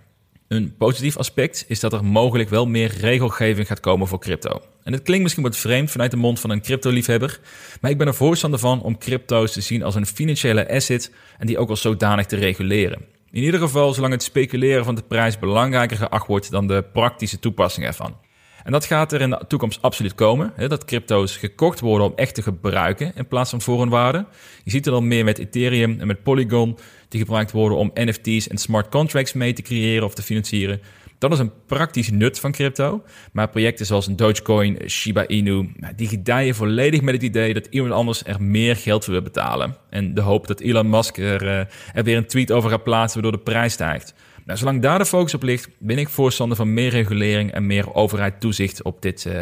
Een 0.48 0.74
positief 0.76 1.16
aspect 1.16 1.64
is 1.68 1.80
dat 1.80 1.92
er 1.92 2.04
mogelijk 2.04 2.48
wel 2.48 2.66
meer 2.66 2.94
regelgeving 3.00 3.66
gaat 3.66 3.80
komen 3.80 4.06
voor 4.06 4.18
crypto. 4.18 4.60
En 4.86 4.92
het 4.92 5.02
klinkt 5.02 5.22
misschien 5.22 5.42
wat 5.42 5.56
vreemd 5.56 5.90
vanuit 5.90 6.10
de 6.10 6.16
mond 6.16 6.40
van 6.40 6.50
een 6.50 6.60
crypto-liefhebber, 6.60 7.40
maar 7.80 7.90
ik 7.90 7.98
ben 7.98 8.06
er 8.06 8.14
voorstander 8.14 8.60
van 8.60 8.82
om 8.82 8.98
crypto's 8.98 9.52
te 9.52 9.60
zien 9.60 9.82
als 9.82 9.94
een 9.94 10.06
financiële 10.06 10.70
asset 10.70 11.12
en 11.38 11.46
die 11.46 11.58
ook 11.58 11.68
als 11.68 11.80
zodanig 11.80 12.26
te 12.26 12.36
reguleren. 12.36 13.04
In 13.30 13.42
ieder 13.42 13.60
geval 13.60 13.94
zolang 13.94 14.12
het 14.12 14.22
speculeren 14.22 14.84
van 14.84 14.94
de 14.94 15.02
prijs 15.02 15.38
belangrijker 15.38 15.96
geacht 15.96 16.26
wordt 16.26 16.50
dan 16.50 16.66
de 16.66 16.84
praktische 16.92 17.38
toepassing 17.38 17.86
ervan. 17.86 18.16
En 18.64 18.72
dat 18.72 18.84
gaat 18.84 19.12
er 19.12 19.20
in 19.20 19.30
de 19.30 19.44
toekomst 19.48 19.82
absoluut 19.82 20.14
komen. 20.14 20.52
Hè, 20.56 20.68
dat 20.68 20.84
crypto's 20.84 21.36
gekocht 21.36 21.80
worden 21.80 22.06
om 22.06 22.12
echt 22.16 22.34
te 22.34 22.42
gebruiken 22.42 23.12
in 23.14 23.28
plaats 23.28 23.50
van 23.50 23.60
voor 23.60 23.80
hun 23.80 23.88
waarde. 23.88 24.26
Je 24.64 24.70
ziet 24.70 24.86
er 24.86 24.92
al 24.92 25.02
meer 25.02 25.24
met 25.24 25.38
Ethereum 25.38 26.00
en 26.00 26.06
met 26.06 26.22
Polygon, 26.22 26.78
die 27.08 27.20
gebruikt 27.20 27.52
worden 27.52 27.78
om 27.78 27.90
NFT's 27.94 28.48
en 28.48 28.58
smart 28.58 28.88
contracts 28.88 29.32
mee 29.32 29.52
te 29.52 29.62
creëren 29.62 30.04
of 30.04 30.14
te 30.14 30.22
financieren. 30.22 30.80
Dat 31.18 31.32
is 31.32 31.38
een 31.38 31.52
praktisch 31.66 32.10
nut 32.10 32.40
van 32.40 32.52
crypto. 32.52 33.02
Maar 33.32 33.48
projecten 33.48 33.86
zoals 33.86 34.06
een 34.06 34.16
Dogecoin, 34.16 34.78
Shiba 34.88 35.26
Inu, 35.26 35.72
die 35.96 36.08
gedijen 36.08 36.54
volledig 36.54 37.00
met 37.00 37.14
het 37.14 37.22
idee 37.22 37.54
dat 37.54 37.66
iemand 37.70 37.92
anders 37.92 38.24
er 38.24 38.42
meer 38.42 38.76
geld 38.76 39.04
voor 39.04 39.12
wil 39.12 39.22
betalen. 39.22 39.76
En 39.90 40.14
de 40.14 40.20
hoop 40.20 40.46
dat 40.46 40.60
Elon 40.60 40.90
Musk 40.90 41.18
er, 41.18 41.42
uh, 41.42 41.58
er 41.94 42.04
weer 42.04 42.16
een 42.16 42.26
tweet 42.26 42.52
over 42.52 42.70
gaat 42.70 42.84
plaatsen 42.84 43.22
waardoor 43.22 43.44
de 43.44 43.50
prijs 43.50 43.72
stijgt. 43.72 44.14
Nou, 44.44 44.58
zolang 44.58 44.82
daar 44.82 44.98
de 44.98 45.06
focus 45.06 45.34
op 45.34 45.42
ligt, 45.42 45.68
ben 45.78 45.98
ik 45.98 46.08
voorstander 46.08 46.56
van 46.56 46.74
meer 46.74 46.90
regulering 46.90 47.52
en 47.52 47.66
meer 47.66 47.94
overheid 47.94 48.40
toezicht 48.40 48.82
op 48.82 49.02
dit, 49.02 49.24
uh, 49.24 49.34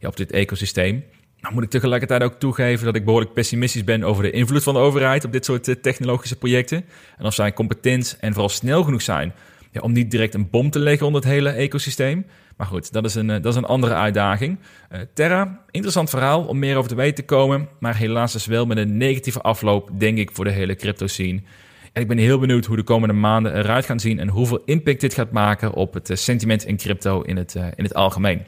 ja, 0.00 0.08
op 0.08 0.16
dit 0.16 0.32
ecosysteem. 0.32 1.04
Nou 1.40 1.54
moet 1.54 1.62
ik 1.62 1.70
tegelijkertijd 1.70 2.22
ook 2.22 2.34
toegeven 2.34 2.84
dat 2.84 2.94
ik 2.94 3.04
behoorlijk 3.04 3.32
pessimistisch 3.32 3.84
ben 3.84 4.02
over 4.02 4.22
de 4.22 4.30
invloed 4.30 4.62
van 4.62 4.74
de 4.74 4.80
overheid 4.80 5.24
op 5.24 5.32
dit 5.32 5.44
soort 5.44 5.68
uh, 5.68 5.74
technologische 5.74 6.36
projecten. 6.36 6.84
En 7.18 7.26
of 7.26 7.34
zij 7.34 7.52
competent 7.52 8.16
en 8.20 8.32
vooral 8.32 8.48
snel 8.48 8.82
genoeg 8.82 9.02
zijn 9.02 9.32
om 9.80 9.92
niet 9.92 10.10
direct 10.10 10.34
een 10.34 10.50
bom 10.50 10.70
te 10.70 10.78
leggen 10.78 11.06
onder 11.06 11.22
het 11.22 11.30
hele 11.30 11.50
ecosysteem. 11.50 12.26
Maar 12.56 12.66
goed, 12.66 12.92
dat 12.92 13.04
is 13.04 13.14
een, 13.14 13.28
uh, 13.28 13.34
dat 13.34 13.52
is 13.52 13.56
een 13.56 13.64
andere 13.64 13.94
uitdaging. 13.94 14.58
Terra, 15.14 15.60
interessant 15.70 16.10
verhaal 16.10 16.44
om 16.44 16.58
meer 16.58 16.76
over 16.76 16.90
te 16.90 16.96
weten 16.96 17.14
te 17.14 17.34
komen. 17.34 17.68
Maar 17.80 17.96
helaas 17.96 18.32
dus 18.32 18.46
wel 18.46 18.66
met 18.66 18.76
een 18.76 18.96
negatieve 18.96 19.40
afloop, 19.40 19.90
denk 19.98 20.18
ik, 20.18 20.30
voor 20.32 20.44
de 20.44 20.50
hele 20.50 20.76
crypto 20.76 21.06
scene. 21.06 21.42
En 21.92 22.02
ik 22.02 22.08
ben 22.08 22.18
heel 22.18 22.38
benieuwd 22.38 22.64
hoe 22.64 22.76
de 22.76 22.82
komende 22.82 23.14
maanden 23.14 23.56
eruit 23.56 23.86
gaan 23.86 24.00
zien 24.00 24.18
en 24.18 24.28
hoeveel 24.28 24.62
impact 24.64 25.00
dit 25.00 25.14
gaat 25.14 25.32
maken 25.32 25.72
op 25.72 25.94
het 25.94 26.10
eh, 26.10 26.16
sentiment 26.16 26.64
in 26.64 26.76
crypto 26.76 27.22
in 27.22 27.36
het, 27.36 27.54
eh, 27.54 27.66
in 27.74 27.84
het 27.84 27.94
algemeen. 27.94 28.42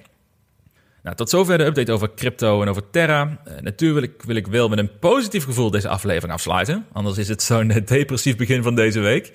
Nou, 1.03 1.17
tot 1.17 1.31
zover 1.31 1.59
de 1.59 1.65
update 1.65 1.93
over 1.93 2.15
crypto 2.15 2.63
en 2.63 2.69
over 2.69 2.91
Terra. 2.91 3.41
Uh, 3.49 3.55
natuurlijk 3.61 4.23
wil 4.23 4.37
ik 4.37 4.47
wel 4.47 4.69
met 4.69 4.79
een 4.79 4.99
positief 4.99 5.45
gevoel 5.45 5.71
deze 5.71 5.89
aflevering 5.89 6.33
afsluiten. 6.33 6.87
Anders 6.93 7.19
is 7.19 7.29
het 7.29 7.43
zo'n 7.43 7.69
depressief 7.85 8.37
begin 8.37 8.63
van 8.63 8.75
deze 8.75 9.01
week. 9.01 9.33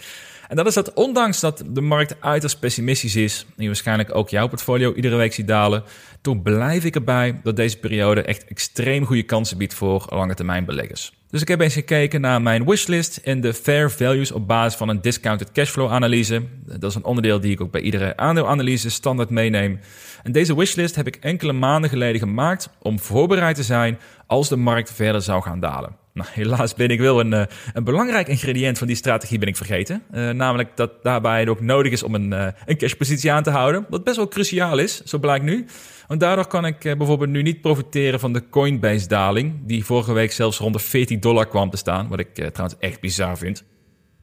En 0.48 0.56
dat 0.56 0.68
is 0.68 0.74
dat 0.74 0.94
ondanks 0.94 1.40
dat 1.40 1.64
de 1.68 1.82
markt 1.82 2.16
uiterst 2.20 2.60
pessimistisch 2.60 3.16
is... 3.16 3.46
en 3.48 3.62
je 3.62 3.68
waarschijnlijk 3.68 4.16
ook 4.16 4.30
jouw 4.30 4.48
portfolio 4.48 4.94
iedere 4.94 5.16
week 5.16 5.34
ziet 5.34 5.48
dalen... 5.48 5.84
toch 6.22 6.42
blijf 6.42 6.86
ik 6.86 6.96
erbij 6.96 7.40
dat 7.44 7.56
deze 7.56 7.78
periode 7.78 8.22
echt 8.22 8.46
extreem 8.46 9.06
goede 9.06 9.24
kansen 9.24 9.58
biedt 9.58 9.74
voor 9.74 10.06
lange 10.10 10.34
termijn 10.34 10.66
beleggers. 10.66 11.14
Dus 11.30 11.42
ik 11.42 11.48
heb 11.48 11.60
eens 11.60 11.74
gekeken 11.74 12.22
naar 12.22 12.42
mijn 12.42 12.66
wishlist 12.66 13.18
en 13.18 13.42
de 13.42 13.54
fair 13.54 13.92
values 13.92 14.32
op 14.32 14.48
basis 14.48 14.78
van 14.78 14.90
een 14.90 15.02
discounted 15.02 15.52
cashflow 15.52 15.92
analyse. 15.92 16.42
Dat 16.66 16.90
is 16.90 16.96
een 16.96 17.06
onderdeel 17.06 17.40
die 17.40 17.52
ik 17.52 17.62
ook 17.62 17.72
bij 17.72 17.82
iedere 17.82 18.18
aandeelanalyse 18.18 18.90
standaard 18.90 19.30
meeneem. 19.30 19.80
En 20.24 20.32
deze 20.32 20.56
wishlist 20.56 20.96
heb 20.96 21.08
ik 21.08 21.16
enkele 21.16 21.54
maanden 21.54 21.90
geleden 21.90 22.20
gemaakt 22.20 22.70
om 22.82 23.00
voorbereid 23.00 23.56
te 23.56 23.64
zijn 23.64 24.00
als 24.28 24.50
de 24.50 24.56
markt 24.56 24.92
verder 24.92 25.22
zou 25.22 25.42
gaan 25.42 25.60
dalen. 25.60 25.96
Nou, 26.18 26.30
helaas 26.34 26.74
ben 26.74 26.90
ik 26.90 27.00
wel 27.00 27.20
een, 27.20 27.34
eh, 27.34 27.44
een 27.74 27.84
belangrijk 27.84 28.28
ingrediënt 28.28 28.78
van 28.78 28.88
die 28.88 28.96
strategie 28.96 29.40
ben 29.40 29.48
ik 29.48 29.56
vergeten. 29.56 30.04
Uh, 30.14 30.30
namelijk 30.30 30.78
dat 30.78 31.04
daarbij 31.04 31.40
het 31.40 31.50
ook 31.50 31.62
nodig 31.62 31.92
is 31.92 32.04
om 32.04 32.16
een, 32.16 32.32
uh, 32.32 32.48
een 32.66 32.78
cashpositie 32.78 33.32
aan 33.32 33.44
te 33.44 33.50
houden. 33.50 33.86
Wat 33.90 34.04
best 34.04 34.16
wel 34.16 34.28
cruciaal 34.28 34.78
is, 34.78 35.04
zo 35.04 35.18
blijkt 35.18 35.46
nu. 35.46 35.66
Want 36.08 36.20
daardoor 36.20 36.48
kan 36.48 36.66
ik 36.66 36.80
bijvoorbeeld 36.80 37.30
nu 37.30 37.42
niet 37.42 37.62
profiteren 37.62 38.20
van 38.20 38.34
de 38.34 38.50
Coinbase-daling... 38.50 39.54
die 39.66 39.86
vorige 39.86 40.14
week 40.14 40.32
zelfs 40.32 40.58
rond 40.58 40.74
de 40.74 40.80
14 40.80 41.20
dollar 41.20 41.48
kwam 41.48 41.70
te 41.70 41.78
staan. 41.78 42.08
Wat 42.08 42.20
ik 42.20 42.34
trouwens 42.34 42.76
echt 42.80 43.02
bizar 43.02 43.38
vind. 43.38 43.64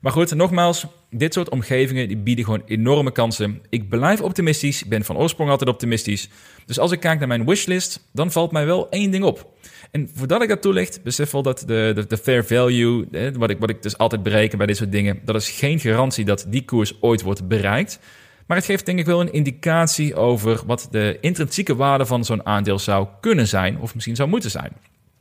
Maar 0.00 0.12
goed, 0.12 0.34
nogmaals, 0.34 0.86
dit 1.18 1.34
soort 1.34 1.48
omgevingen 1.48 2.08
die 2.08 2.16
bieden 2.16 2.44
gewoon 2.44 2.62
enorme 2.66 3.12
kansen. 3.12 3.62
Ik 3.68 3.88
blijf 3.88 4.20
optimistisch, 4.20 4.84
ben 4.84 5.04
van 5.04 5.16
oorsprong 5.16 5.50
altijd 5.50 5.70
optimistisch. 5.70 6.28
Dus 6.66 6.78
als 6.78 6.92
ik 6.92 7.00
kijk 7.00 7.18
naar 7.18 7.28
mijn 7.28 7.46
wishlist, 7.46 8.08
dan 8.12 8.32
valt 8.32 8.52
mij 8.52 8.66
wel 8.66 8.88
één 8.90 9.10
ding 9.10 9.24
op. 9.24 9.52
En 9.90 10.10
voordat 10.14 10.42
ik 10.42 10.48
dat 10.48 10.62
toelicht, 10.62 11.02
besef 11.02 11.30
wel 11.30 11.42
dat 11.42 11.64
de, 11.66 11.92
de, 11.94 12.06
de 12.06 12.16
fair 12.16 12.44
value, 12.44 13.06
wat 13.36 13.50
ik, 13.50 13.58
wat 13.58 13.70
ik 13.70 13.82
dus 13.82 13.98
altijd 13.98 14.22
bereken 14.22 14.58
bij 14.58 14.66
dit 14.66 14.76
soort 14.76 14.92
dingen, 14.92 15.20
dat 15.24 15.34
is 15.34 15.50
geen 15.50 15.80
garantie 15.80 16.24
dat 16.24 16.46
die 16.48 16.64
koers 16.64 16.96
ooit 17.00 17.22
wordt 17.22 17.48
bereikt. 17.48 17.98
Maar 18.46 18.56
het 18.56 18.66
geeft 18.66 18.86
denk 18.86 18.98
ik 18.98 19.06
wel 19.06 19.20
een 19.20 19.32
indicatie 19.32 20.14
over 20.14 20.60
wat 20.66 20.88
de 20.90 21.18
intrinsieke 21.20 21.76
waarde 21.76 22.06
van 22.06 22.24
zo'n 22.24 22.46
aandeel 22.46 22.78
zou 22.78 23.06
kunnen 23.20 23.48
zijn, 23.48 23.78
of 23.80 23.94
misschien 23.94 24.16
zou 24.16 24.28
moeten 24.28 24.50
zijn. 24.50 24.72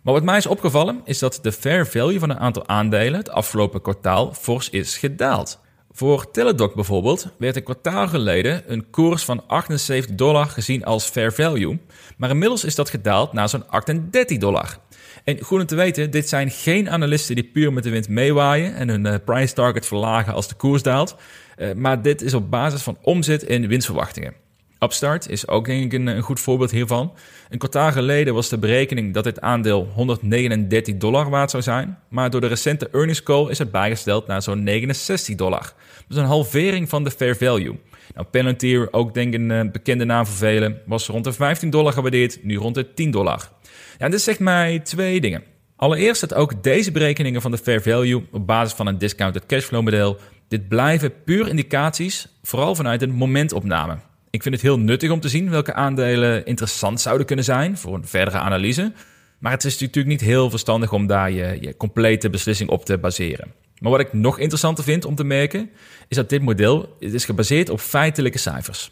Maar 0.01 0.13
wat 0.13 0.23
mij 0.23 0.37
is 0.37 0.45
opgevallen, 0.45 1.01
is 1.05 1.19
dat 1.19 1.39
de 1.41 1.51
fair 1.51 1.87
value 1.87 2.19
van 2.19 2.29
een 2.29 2.39
aantal 2.39 2.67
aandelen 2.67 3.19
het 3.19 3.29
afgelopen 3.29 3.81
kwartaal 3.81 4.33
fors 4.33 4.69
is 4.69 4.97
gedaald. 4.97 5.61
Voor 5.95 6.31
Teladoc 6.31 6.75
bijvoorbeeld 6.75 7.27
werd 7.37 7.55
een 7.55 7.63
kwartaal 7.63 8.07
geleden 8.07 8.63
een 8.71 8.89
koers 8.89 9.23
van 9.23 9.47
78 9.47 10.15
dollar 10.15 10.45
gezien 10.45 10.85
als 10.85 11.05
fair 11.09 11.33
value, 11.33 11.79
maar 12.17 12.29
inmiddels 12.29 12.63
is 12.63 12.75
dat 12.75 12.89
gedaald 12.89 13.33
naar 13.33 13.49
zo'n 13.49 13.67
38 13.67 14.37
dollar. 14.37 14.77
En 15.23 15.41
goed 15.41 15.59
om 15.59 15.65
te 15.65 15.75
weten, 15.75 16.11
dit 16.11 16.29
zijn 16.29 16.51
geen 16.51 16.89
analisten 16.89 17.35
die 17.35 17.43
puur 17.43 17.73
met 17.73 17.83
de 17.83 17.89
wind 17.89 18.09
meewaaien 18.09 18.75
en 18.75 18.89
hun 18.89 19.05
uh, 19.05 19.15
price 19.25 19.53
target 19.53 19.85
verlagen 19.85 20.33
als 20.33 20.47
de 20.47 20.55
koers 20.55 20.81
daalt, 20.81 21.15
uh, 21.57 21.73
maar 21.73 22.01
dit 22.01 22.21
is 22.21 22.33
op 22.33 22.49
basis 22.49 22.81
van 22.81 22.97
omzet 23.01 23.43
en 23.45 23.67
winstverwachtingen. 23.67 24.33
Upstart 24.83 25.29
is 25.29 25.47
ook 25.47 25.65
denk 25.65 25.83
ik 25.83 25.99
een, 25.99 26.07
een, 26.07 26.21
goed 26.21 26.39
voorbeeld 26.39 26.71
hiervan. 26.71 27.13
Een 27.49 27.57
kwartaal 27.57 27.91
geleden 27.91 28.33
was 28.33 28.49
de 28.49 28.57
berekening 28.57 29.13
dat 29.13 29.23
dit 29.23 29.41
aandeel 29.41 29.87
139 29.93 30.97
dollar 30.97 31.29
waard 31.29 31.51
zou 31.51 31.63
zijn. 31.63 31.97
Maar 32.09 32.29
door 32.29 32.41
de 32.41 32.47
recente 32.47 32.89
earnings 32.91 33.23
call 33.23 33.49
is 33.49 33.57
het 33.57 33.71
bijgesteld 33.71 34.27
naar 34.27 34.41
zo'n 34.41 34.63
69 34.63 35.35
dollar. 35.35 35.73
Dus 36.07 36.17
een 36.17 36.25
halvering 36.25 36.89
van 36.89 37.03
de 37.03 37.11
fair 37.11 37.35
value. 37.35 37.79
Nou, 38.15 38.27
Palantir, 38.27 38.87
ook 38.91 39.13
denk 39.13 39.33
ik 39.33 39.39
een 39.39 39.51
eh, 39.51 39.71
bekende 39.71 40.05
naam 40.05 40.25
voor 40.25 40.35
velen, 40.35 40.81
was 40.85 41.07
rond 41.07 41.23
de 41.23 41.33
15 41.33 41.69
dollar 41.69 41.93
gewaardeerd, 41.93 42.43
nu 42.43 42.55
rond 42.55 42.75
de 42.75 42.93
10 42.93 43.11
dollar. 43.11 43.49
Ja, 43.97 44.09
dit 44.09 44.21
zegt 44.21 44.39
mij 44.39 44.79
twee 44.79 45.21
dingen. 45.21 45.43
Allereerst 45.75 46.21
dat 46.21 46.33
ook 46.33 46.63
deze 46.63 46.91
berekeningen 46.91 47.41
van 47.41 47.51
de 47.51 47.57
fair 47.57 47.81
value 47.81 48.25
op 48.31 48.47
basis 48.47 48.73
van 48.73 48.87
een 48.87 48.97
discounted 48.97 49.45
cashflow 49.45 49.83
model, 49.83 50.17
dit 50.47 50.67
blijven 50.67 51.13
puur 51.23 51.47
indicaties, 51.47 52.27
vooral 52.43 52.75
vanuit 52.75 53.01
een 53.01 53.11
momentopname. 53.11 53.97
Ik 54.33 54.41
vind 54.41 54.53
het 54.53 54.63
heel 54.63 54.79
nuttig 54.79 55.09
om 55.09 55.19
te 55.19 55.29
zien 55.29 55.49
welke 55.49 55.73
aandelen 55.73 56.45
interessant 56.45 57.01
zouden 57.01 57.25
kunnen 57.25 57.45
zijn 57.45 57.77
voor 57.77 57.95
een 57.95 58.07
verdere 58.07 58.37
analyse. 58.37 58.91
Maar 59.39 59.51
het 59.51 59.63
is 59.63 59.79
natuurlijk 59.79 60.07
niet 60.07 60.21
heel 60.21 60.49
verstandig 60.49 60.91
om 60.91 61.07
daar 61.07 61.31
je, 61.31 61.57
je 61.61 61.77
complete 61.77 62.29
beslissing 62.29 62.69
op 62.69 62.85
te 62.85 62.97
baseren. 62.97 63.53
Maar 63.79 63.91
wat 63.91 63.99
ik 63.99 64.13
nog 64.13 64.39
interessanter 64.39 64.83
vind 64.83 65.05
om 65.05 65.15
te 65.15 65.23
merken, 65.23 65.69
is 66.07 66.15
dat 66.15 66.29
dit 66.29 66.41
model 66.41 66.95
is 66.99 67.25
gebaseerd 67.25 67.69
op 67.69 67.79
feitelijke 67.79 68.37
cijfers. 68.37 68.91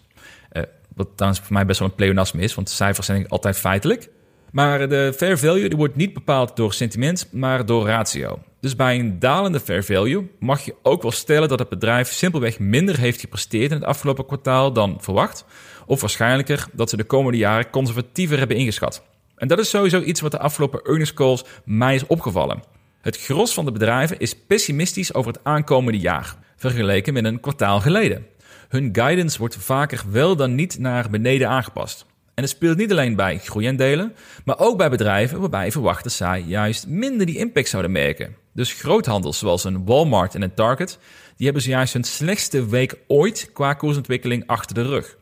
Uh, 0.53 0.63
wat 0.95 1.07
trouwens 1.15 1.41
voor 1.43 1.53
mij 1.53 1.65
best 1.65 1.79
wel 1.79 1.87
een 1.87 1.95
pleonasme 1.95 2.41
is, 2.41 2.55
want 2.55 2.69
cijfers 2.69 3.05
zijn 3.05 3.27
altijd 3.27 3.57
feitelijk. 3.57 4.09
Maar 4.51 4.89
de 4.89 5.13
fair 5.15 5.39
value 5.39 5.69
die 5.69 5.77
wordt 5.77 5.95
niet 5.95 6.13
bepaald 6.13 6.55
door 6.55 6.73
sentiment, 6.73 7.27
maar 7.31 7.65
door 7.65 7.85
ratio. 7.85 8.39
Dus 8.61 8.75
bij 8.75 8.99
een 8.99 9.19
dalende 9.19 9.59
fair 9.59 9.83
value 9.83 10.29
mag 10.39 10.65
je 10.65 10.75
ook 10.83 11.01
wel 11.01 11.11
stellen 11.11 11.49
dat 11.49 11.59
het 11.59 11.69
bedrijf 11.69 12.11
simpelweg 12.11 12.59
minder 12.59 12.99
heeft 12.99 13.19
gepresteerd 13.19 13.71
in 13.71 13.77
het 13.77 13.85
afgelopen 13.85 14.25
kwartaal 14.25 14.73
dan 14.73 14.97
verwacht. 14.99 15.45
Of 15.85 16.01
waarschijnlijker 16.01 16.67
dat 16.73 16.89
ze 16.89 16.97
de 16.97 17.03
komende 17.03 17.37
jaren 17.37 17.69
conservatiever 17.69 18.37
hebben 18.37 18.57
ingeschat. 18.57 19.03
En 19.35 19.47
dat 19.47 19.59
is 19.59 19.69
sowieso 19.69 20.01
iets 20.01 20.21
wat 20.21 20.31
de 20.31 20.39
afgelopen 20.39 20.81
earnings 20.83 21.13
calls 21.13 21.43
mij 21.65 21.95
is 21.95 22.07
opgevallen. 22.07 22.63
Het 23.01 23.17
gros 23.17 23.53
van 23.53 23.65
de 23.65 23.71
bedrijven 23.71 24.19
is 24.19 24.37
pessimistisch 24.37 25.13
over 25.13 25.31
het 25.31 25.43
aankomende 25.43 25.99
jaar, 25.99 26.35
vergeleken 26.55 27.13
met 27.13 27.25
een 27.25 27.39
kwartaal 27.39 27.79
geleden. 27.79 28.25
Hun 28.69 28.89
guidance 28.91 29.37
wordt 29.37 29.55
vaker 29.55 30.03
wel 30.11 30.35
dan 30.35 30.55
niet 30.55 30.79
naar 30.79 31.09
beneden 31.09 31.49
aangepast. 31.49 32.05
En 32.33 32.43
het 32.43 32.49
speelt 32.49 32.77
niet 32.77 32.91
alleen 32.91 33.15
bij 33.15 33.37
groeiendelen, 33.37 34.13
maar 34.45 34.59
ook 34.59 34.77
bij 34.77 34.89
bedrijven 34.89 35.39
waarbij 35.39 35.71
verwacht 35.71 36.03
dat 36.03 36.13
zij 36.13 36.43
juist 36.47 36.87
minder 36.87 37.25
die 37.25 37.37
impact 37.37 37.69
zouden 37.69 37.91
merken. 37.91 38.40
Dus 38.53 38.73
groothandels 38.73 39.37
zoals 39.37 39.63
een 39.63 39.85
Walmart 39.85 40.35
en 40.35 40.41
een 40.41 40.53
Target, 40.53 40.99
die 41.35 41.45
hebben 41.45 41.63
zojuist 41.63 41.93
hun 41.93 42.03
slechtste 42.03 42.65
week 42.65 42.97
ooit 43.07 43.49
qua 43.53 43.73
koersontwikkeling 43.73 44.43
achter 44.47 44.75
de 44.75 44.81
rug. 44.81 45.17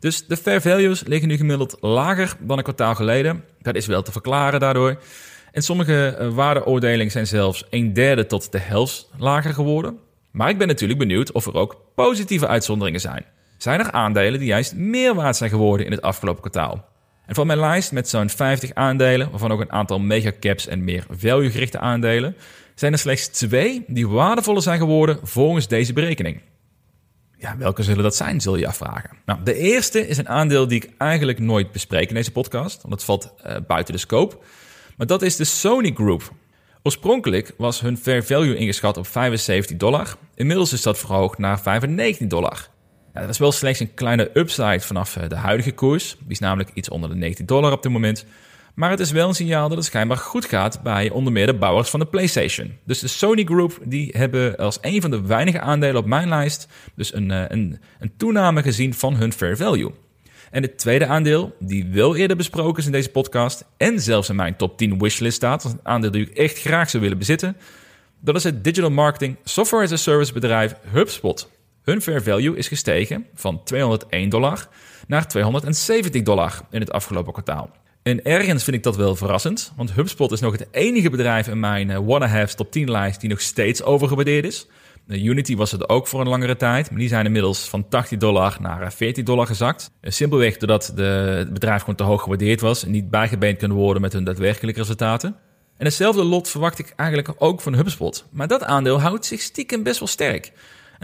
Dus 0.00 0.26
de 0.26 0.36
fair 0.36 0.62
values 0.62 1.02
liggen 1.06 1.28
nu 1.28 1.36
gemiddeld 1.36 1.76
lager 1.80 2.36
dan 2.40 2.58
een 2.58 2.64
kwartaal 2.64 2.94
geleden. 2.94 3.44
Dat 3.62 3.74
is 3.74 3.86
wel 3.86 4.02
te 4.02 4.12
verklaren 4.12 4.60
daardoor. 4.60 5.00
En 5.52 5.62
sommige 5.62 6.06
eh, 6.06 6.28
waardeoordelingen 6.28 7.12
zijn 7.12 7.26
zelfs 7.26 7.64
een 7.70 7.92
derde 7.92 8.26
tot 8.26 8.52
de 8.52 8.58
helft 8.58 9.08
lager 9.18 9.54
geworden. 9.54 9.98
Maar 10.30 10.48
ik 10.48 10.58
ben 10.58 10.66
natuurlijk 10.66 10.98
benieuwd 10.98 11.32
of 11.32 11.46
er 11.46 11.54
ook 11.54 11.76
positieve 11.94 12.46
uitzonderingen 12.46 13.00
zijn 13.00 13.24
zijn 13.64 13.80
er 13.80 13.90
aandelen 13.90 14.38
die 14.38 14.48
juist 14.48 14.74
meer 14.74 15.14
waard 15.14 15.36
zijn 15.36 15.50
geworden 15.50 15.86
in 15.86 15.92
het 15.92 16.02
afgelopen 16.02 16.40
kwartaal. 16.40 16.84
En 17.26 17.34
van 17.34 17.46
mijn 17.46 17.58
lijst 17.58 17.92
met 17.92 18.08
zo'n 18.08 18.28
50 18.28 18.74
aandelen, 18.74 19.30
waarvan 19.30 19.52
ook 19.52 19.60
een 19.60 19.72
aantal 19.72 19.98
megacaps 19.98 20.66
en 20.66 20.84
meer 20.84 21.06
value-gerichte 21.10 21.78
aandelen, 21.78 22.36
zijn 22.74 22.92
er 22.92 22.98
slechts 22.98 23.28
twee 23.28 23.84
die 23.86 24.08
waardevoller 24.08 24.62
zijn 24.62 24.78
geworden 24.78 25.18
volgens 25.22 25.68
deze 25.68 25.92
berekening. 25.92 26.40
Ja, 27.38 27.56
welke 27.56 27.82
zullen 27.82 28.02
dat 28.02 28.16
zijn, 28.16 28.40
zul 28.40 28.56
je 28.56 28.66
afvragen. 28.66 29.10
Nou, 29.24 29.42
de 29.42 29.54
eerste 29.54 30.08
is 30.08 30.18
een 30.18 30.28
aandeel 30.28 30.68
die 30.68 30.82
ik 30.82 30.90
eigenlijk 30.98 31.38
nooit 31.38 31.72
bespreek 31.72 32.08
in 32.08 32.14
deze 32.14 32.32
podcast, 32.32 32.82
want 32.82 32.94
het 32.94 33.04
valt 33.04 33.34
uh, 33.46 33.56
buiten 33.66 33.94
de 33.94 34.00
scope. 34.00 34.36
Maar 34.96 35.06
dat 35.06 35.22
is 35.22 35.36
de 35.36 35.44
Sony 35.44 35.92
Group. 35.94 36.32
Oorspronkelijk 36.82 37.52
was 37.56 37.80
hun 37.80 37.96
fair 37.96 38.24
value 38.24 38.56
ingeschat 38.56 38.96
op 38.96 39.06
75 39.06 39.76
dollar. 39.76 40.16
Inmiddels 40.34 40.72
is 40.72 40.82
dat 40.82 40.98
verhoogd 40.98 41.38
naar 41.38 41.60
95 41.60 42.26
dollar. 42.26 42.68
Dat 43.12 43.28
is 43.28 43.38
wel 43.38 43.52
slechts 43.52 43.80
een 43.80 43.94
kleine 43.94 44.30
upside 44.34 44.80
vanaf 44.80 45.16
eh, 45.16 45.28
de 45.28 45.36
huidige 45.36 45.72
koers. 45.72 46.16
Die 46.18 46.30
is 46.30 46.38
namelijk 46.38 46.70
iets 46.74 46.88
onder 46.88 47.08
de 47.08 47.14
90 47.14 47.46
dollar 47.46 47.72
op 47.72 47.82
dit 47.82 47.92
moment. 47.92 48.26
Maar 48.74 48.90
het 48.90 49.00
is 49.00 49.10
wel 49.10 49.28
een 49.28 49.34
signaal 49.34 49.68
dat 49.68 49.76
het 49.76 49.86
schijnbaar 49.86 50.16
goed 50.16 50.44
gaat 50.44 50.82
bij 50.82 51.10
onder 51.10 51.32
meer 51.32 51.46
de 51.46 51.54
bouwers 51.54 51.90
van 51.90 52.00
de 52.00 52.06
PlayStation. 52.06 52.78
Dus 52.84 52.98
de 52.98 53.08
Sony 53.08 53.44
Group 53.44 53.78
die 53.84 54.14
hebben 54.16 54.56
als 54.56 54.78
een 54.80 55.00
van 55.00 55.10
de 55.10 55.20
weinige 55.20 55.60
aandelen 55.60 55.96
op 55.96 56.06
mijn 56.06 56.28
lijst 56.28 56.68
dus 56.94 57.14
een, 57.14 57.30
eh, 57.30 57.44
een, 57.48 57.80
een 57.98 58.12
toename 58.16 58.62
gezien 58.62 58.94
van 58.94 59.14
hun 59.16 59.32
fair 59.32 59.56
value. 59.56 59.92
En 60.50 60.62
het 60.62 60.78
tweede 60.78 61.06
aandeel, 61.06 61.56
die 61.58 61.86
wel 61.86 62.16
eerder 62.16 62.36
besproken 62.36 62.78
is 62.78 62.86
in 62.86 62.92
deze 62.92 63.10
podcast 63.10 63.64
en 63.76 64.00
zelfs 64.00 64.28
in 64.28 64.36
mijn 64.36 64.56
top 64.56 64.78
10 64.78 64.98
wishlist 64.98 65.36
staat, 65.36 65.64
een 65.64 65.80
aandeel 65.82 66.10
die 66.10 66.26
ik 66.30 66.36
echt 66.36 66.58
graag 66.58 66.90
zou 66.90 67.02
willen 67.02 67.18
bezitten, 67.18 67.56
dat 68.20 68.34
is 68.34 68.44
het 68.44 68.64
digital 68.64 68.90
marketing 68.90 69.36
software 69.44 69.84
as 69.84 69.92
a 69.92 69.96
service 69.96 70.32
bedrijf 70.32 70.74
HubSpot. 70.92 71.50
Hun 71.82 72.02
fair 72.02 72.22
value 72.22 72.56
is 72.56 72.68
gestegen 72.68 73.26
van 73.34 73.62
201 73.64 74.28
dollar 74.28 74.68
naar 75.06 75.28
270 75.28 76.22
dollar 76.22 76.60
in 76.70 76.80
het 76.80 76.92
afgelopen 76.92 77.32
kwartaal. 77.32 77.70
En 78.04 78.24
ergens 78.24 78.64
vind 78.64 78.76
ik 78.76 78.82
dat 78.82 78.96
wel 78.96 79.16
verrassend, 79.16 79.72
want 79.76 79.92
HubSpot 79.92 80.32
is 80.32 80.40
nog 80.40 80.52
het 80.52 80.66
enige 80.70 81.10
bedrijf 81.10 81.48
in 81.48 81.60
mijn 81.60 81.90
uh, 81.90 81.98
Wanna 81.98 82.26
Have's 82.26 82.54
top 82.54 82.70
10 82.70 82.90
lijst 82.90 83.20
die 83.20 83.30
nog 83.30 83.40
steeds 83.40 83.82
overgewaardeerd 83.82 84.44
is. 84.44 84.66
Unity 85.08 85.56
was 85.56 85.70
het 85.70 85.88
ook 85.88 86.06
voor 86.06 86.20
een 86.20 86.28
langere 86.28 86.56
tijd, 86.56 86.90
maar 86.90 86.98
die 86.98 87.08
zijn 87.08 87.26
inmiddels 87.26 87.68
van 87.68 87.88
80 87.88 88.18
dollar 88.18 88.56
naar 88.60 88.92
40 88.92 89.18
eh, 89.18 89.24
dollar 89.24 89.46
gezakt. 89.46 89.90
Eh, 90.00 90.10
simpelweg 90.10 90.56
doordat 90.56 90.92
de, 90.94 91.02
het 91.38 91.52
bedrijf 91.52 91.80
gewoon 91.80 91.94
te 91.94 92.02
hoog 92.02 92.22
gewaardeerd 92.22 92.60
was 92.60 92.84
en 92.84 92.90
niet 92.90 93.10
bijgebeend 93.10 93.58
kunnen 93.58 93.76
worden 93.76 94.02
met 94.02 94.12
hun 94.12 94.24
daadwerkelijke 94.24 94.80
resultaten. 94.80 95.36
En 95.76 95.84
hetzelfde 95.84 96.24
lot 96.24 96.48
verwacht 96.48 96.78
ik 96.78 96.92
eigenlijk 96.96 97.32
ook 97.38 97.60
van 97.60 97.74
HubSpot. 97.74 98.26
Maar 98.30 98.48
dat 98.48 98.64
aandeel 98.64 99.00
houdt 99.00 99.26
zich 99.26 99.40
stiekem 99.40 99.82
best 99.82 99.98
wel 99.98 100.08
sterk. 100.08 100.52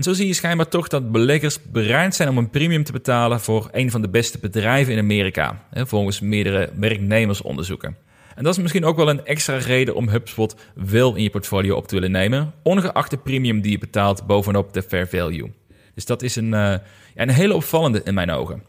En 0.01 0.07
zo 0.07 0.13
zie 0.13 0.27
je 0.27 0.35
schijnbaar 0.35 0.69
toch 0.69 0.89
dat 0.89 1.13
beleggers 1.13 1.63
bereid 1.63 2.15
zijn 2.15 2.29
om 2.29 2.39
een 2.39 2.51
premium 2.51 2.85
te 2.85 2.93
betalen 2.93 3.41
voor 3.41 3.69
een 3.73 3.91
van 3.91 4.03
de 4.03 4.09
beste 4.09 4.39
bedrijven 4.39 4.93
in 4.93 4.99
Amerika, 4.99 5.65
volgens 5.73 6.21
meerdere 6.21 6.71
werknemersonderzoeken. 6.75 7.97
En 8.35 8.45
dat 8.45 8.57
is 8.57 8.63
misschien 8.63 8.85
ook 8.85 8.97
wel 8.97 9.09
een 9.09 9.25
extra 9.25 9.57
reden 9.57 9.95
om 9.95 10.09
HubSpot 10.09 10.55
wel 10.75 11.15
in 11.15 11.23
je 11.23 11.31
portfolio 11.31 11.77
op 11.77 11.89
te 11.89 11.95
willen 11.95 12.11
nemen, 12.11 12.53
ongeacht 12.63 13.11
de 13.11 13.17
premium 13.17 13.61
die 13.61 13.71
je 13.71 13.79
betaalt 13.79 14.27
bovenop 14.27 14.73
de 14.73 14.83
fair 14.83 15.09
value. 15.09 15.53
Dus 15.95 16.05
dat 16.05 16.23
is 16.23 16.37
een, 16.37 16.53
uh, 16.53 16.75
een 17.15 17.31
hele 17.31 17.55
opvallende 17.55 18.01
in 18.05 18.15
mijn 18.15 18.31
ogen. 18.31 18.63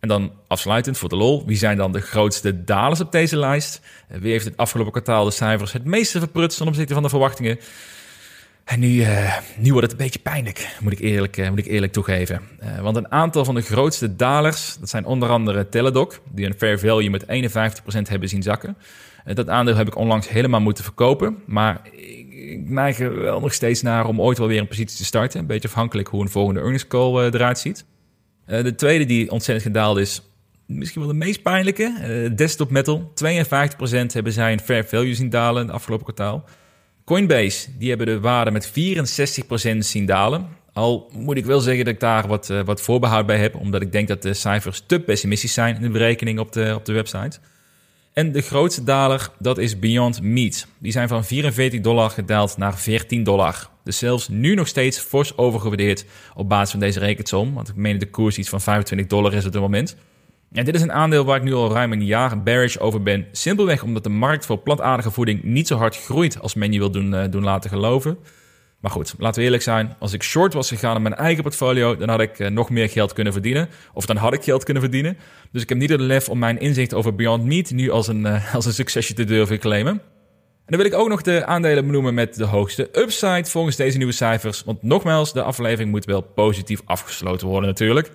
En 0.00 0.08
dan 0.08 0.32
afsluitend 0.46 0.98
voor 0.98 1.08
de 1.08 1.16
lol, 1.16 1.42
wie 1.46 1.56
zijn 1.56 1.76
dan 1.76 1.92
de 1.92 2.00
grootste 2.00 2.64
dalers 2.64 3.00
op 3.00 3.12
deze 3.12 3.36
lijst? 3.36 3.80
Eh, 4.08 4.18
wie 4.18 4.32
heeft 4.32 4.44
het 4.44 4.56
afgelopen 4.56 4.92
kwartaal 4.92 5.24
de 5.24 5.30
cijfers 5.30 5.72
het 5.72 5.84
meeste 5.84 6.18
verprutst 6.18 6.58
ten 6.58 6.66
opzichte 6.66 6.94
van 6.94 7.02
de 7.02 7.08
verwachtingen? 7.08 7.58
En 8.66 8.80
nu, 8.80 8.88
uh, 8.88 9.36
nu 9.56 9.72
wordt 9.72 9.90
het 9.90 9.90
een 9.90 10.04
beetje 10.04 10.18
pijnlijk, 10.18 10.76
moet 10.80 10.92
ik 10.92 10.98
eerlijk, 10.98 11.36
uh, 11.36 11.48
moet 11.48 11.58
ik 11.58 11.66
eerlijk 11.66 11.92
toegeven. 11.92 12.40
Uh, 12.62 12.80
want 12.80 12.96
een 12.96 13.10
aantal 13.10 13.44
van 13.44 13.54
de 13.54 13.60
grootste 13.60 14.16
dalers, 14.16 14.76
dat 14.80 14.88
zijn 14.88 15.04
onder 15.04 15.28
andere 15.28 15.68
Teladoc, 15.68 16.20
die 16.32 16.46
een 16.46 16.54
fair 16.54 16.78
value 16.78 17.10
met 17.10 17.24
51% 17.24 18.08
hebben 18.08 18.28
zien 18.28 18.42
zakken. 18.42 18.76
dat 19.24 19.48
aandeel 19.48 19.76
heb 19.76 19.86
ik 19.86 19.96
onlangs 19.96 20.28
helemaal 20.28 20.60
moeten 20.60 20.84
verkopen, 20.84 21.36
maar 21.44 21.80
ik, 21.92 22.32
ik 22.32 22.68
neig 22.68 23.00
er 23.00 23.20
wel 23.20 23.40
nog 23.40 23.52
steeds 23.52 23.82
naar 23.82 24.06
om 24.06 24.20
ooit 24.20 24.38
wel 24.38 24.48
weer 24.48 24.60
een 24.60 24.68
positie 24.68 24.96
te 24.96 25.04
starten. 25.04 25.40
Een 25.40 25.46
beetje 25.46 25.68
afhankelijk 25.68 26.08
hoe 26.08 26.22
een 26.22 26.28
volgende 26.28 26.60
earnings 26.60 26.86
call 26.86 27.24
eruit 27.24 27.58
ziet. 27.58 27.84
de 28.46 28.74
tweede 28.74 29.04
die 29.04 29.30
ontzettend 29.30 29.66
gedaald 29.66 29.98
is, 29.98 30.22
misschien 30.66 31.00
wel 31.00 31.10
de 31.10 31.16
meest 31.16 31.42
pijnlijke, 31.42 32.32
Desktop 32.36 32.70
Metal. 32.70 33.12
52% 33.14 33.18
hebben 34.12 34.32
zij 34.32 34.52
een 34.52 34.60
fair 34.60 34.84
value 34.84 35.14
zien 35.14 35.30
dalen 35.30 35.60
in 35.60 35.66
het 35.66 35.76
afgelopen 35.76 36.04
kwartaal. 36.04 36.44
Coinbase, 37.06 37.68
die 37.78 37.88
hebben 37.88 38.06
de 38.06 38.20
waarde 38.20 38.50
met 38.50 38.68
64% 38.68 39.78
zien 39.78 40.06
dalen. 40.06 40.48
Al 40.72 41.10
moet 41.12 41.36
ik 41.36 41.44
wel 41.44 41.60
zeggen 41.60 41.84
dat 41.84 41.94
ik 41.94 42.00
daar 42.00 42.26
wat, 42.26 42.50
uh, 42.50 42.60
wat 42.64 42.80
voorbehoud 42.80 43.26
bij 43.26 43.38
heb, 43.38 43.54
omdat 43.54 43.82
ik 43.82 43.92
denk 43.92 44.08
dat 44.08 44.22
de 44.22 44.34
cijfers 44.34 44.82
te 44.86 45.00
pessimistisch 45.00 45.52
zijn 45.52 45.76
in 45.76 45.82
de 45.82 45.88
berekening 45.88 46.38
op 46.38 46.52
de, 46.52 46.72
op 46.74 46.84
de 46.84 46.92
website. 46.92 47.38
En 48.12 48.32
de 48.32 48.40
grootste 48.40 48.84
daler, 48.84 49.28
dat 49.38 49.58
is 49.58 49.78
Beyond 49.78 50.22
Meat. 50.22 50.66
Die 50.78 50.92
zijn 50.92 51.08
van 51.08 51.24
44 51.24 51.80
dollar 51.80 52.10
gedaald 52.10 52.56
naar 52.56 52.78
14 52.78 53.22
dollar. 53.22 53.70
Dus 53.84 53.98
zelfs 53.98 54.28
nu 54.28 54.54
nog 54.54 54.68
steeds 54.68 54.98
fors 54.98 55.36
overgewaardeerd 55.36 56.04
op 56.34 56.48
basis 56.48 56.70
van 56.70 56.80
deze 56.80 56.98
rekensom. 56.98 57.54
Want 57.54 57.68
ik 57.68 57.76
meen 57.76 57.98
de 57.98 58.10
koers 58.10 58.38
iets 58.38 58.48
van 58.48 58.60
25 58.60 59.06
dollar 59.06 59.34
is 59.34 59.46
op 59.46 59.52
het 59.52 59.62
moment. 59.62 59.96
En 60.56 60.64
dit 60.64 60.74
is 60.74 60.82
een 60.82 60.92
aandeel 60.92 61.24
waar 61.24 61.36
ik 61.36 61.42
nu 61.42 61.54
al 61.54 61.72
ruim 61.72 61.92
een 61.92 62.04
jaar 62.04 62.42
bearish 62.42 62.76
over 62.76 63.02
ben. 63.02 63.26
Simpelweg 63.32 63.82
omdat 63.82 64.02
de 64.04 64.08
markt 64.08 64.46
voor 64.46 64.58
plantaardige 64.58 65.10
voeding 65.10 65.42
niet 65.42 65.66
zo 65.66 65.76
hard 65.76 65.96
groeit 65.96 66.40
als 66.40 66.54
men 66.54 66.72
je 66.72 66.78
wil 66.78 66.90
doen, 66.90 67.12
uh, 67.12 67.24
doen 67.30 67.44
laten 67.44 67.70
geloven. 67.70 68.18
Maar 68.80 68.90
goed, 68.90 69.14
laten 69.18 69.38
we 69.38 69.44
eerlijk 69.44 69.62
zijn. 69.62 69.94
Als 69.98 70.12
ik 70.12 70.22
short 70.22 70.54
was 70.54 70.68
gegaan 70.68 70.96
in 70.96 71.02
mijn 71.02 71.14
eigen 71.14 71.42
portfolio, 71.42 71.96
dan 71.96 72.08
had 72.08 72.20
ik 72.20 72.38
uh, 72.38 72.48
nog 72.48 72.70
meer 72.70 72.88
geld 72.88 73.12
kunnen 73.12 73.32
verdienen. 73.32 73.68
Of 73.92 74.06
dan 74.06 74.16
had 74.16 74.32
ik 74.32 74.42
geld 74.42 74.64
kunnen 74.64 74.82
verdienen. 74.82 75.16
Dus 75.52 75.62
ik 75.62 75.68
heb 75.68 75.78
niet 75.78 75.90
het 75.90 76.00
lef 76.00 76.28
om 76.28 76.38
mijn 76.38 76.60
inzicht 76.60 76.94
over 76.94 77.14
Beyond 77.14 77.44
Meat 77.44 77.70
nu 77.70 77.90
als 77.90 78.08
een, 78.08 78.20
uh, 78.20 78.54
als 78.54 78.66
een 78.66 78.72
succesje 78.72 79.14
te 79.14 79.24
durven 79.24 79.58
claimen. 79.58 79.92
En 79.92 80.72
dan 80.72 80.76
wil 80.76 80.86
ik 80.86 80.98
ook 80.98 81.08
nog 81.08 81.22
de 81.22 81.46
aandelen 81.46 81.86
benoemen 81.86 82.14
met 82.14 82.34
de 82.34 82.44
hoogste 82.44 82.88
upside 82.92 83.44
volgens 83.44 83.76
deze 83.76 83.96
nieuwe 83.96 84.12
cijfers. 84.12 84.64
Want 84.64 84.82
nogmaals, 84.82 85.32
de 85.32 85.42
aflevering 85.42 85.90
moet 85.90 86.04
wel 86.04 86.20
positief 86.20 86.80
afgesloten 86.84 87.46
worden 87.46 87.68
natuurlijk. 87.68 88.10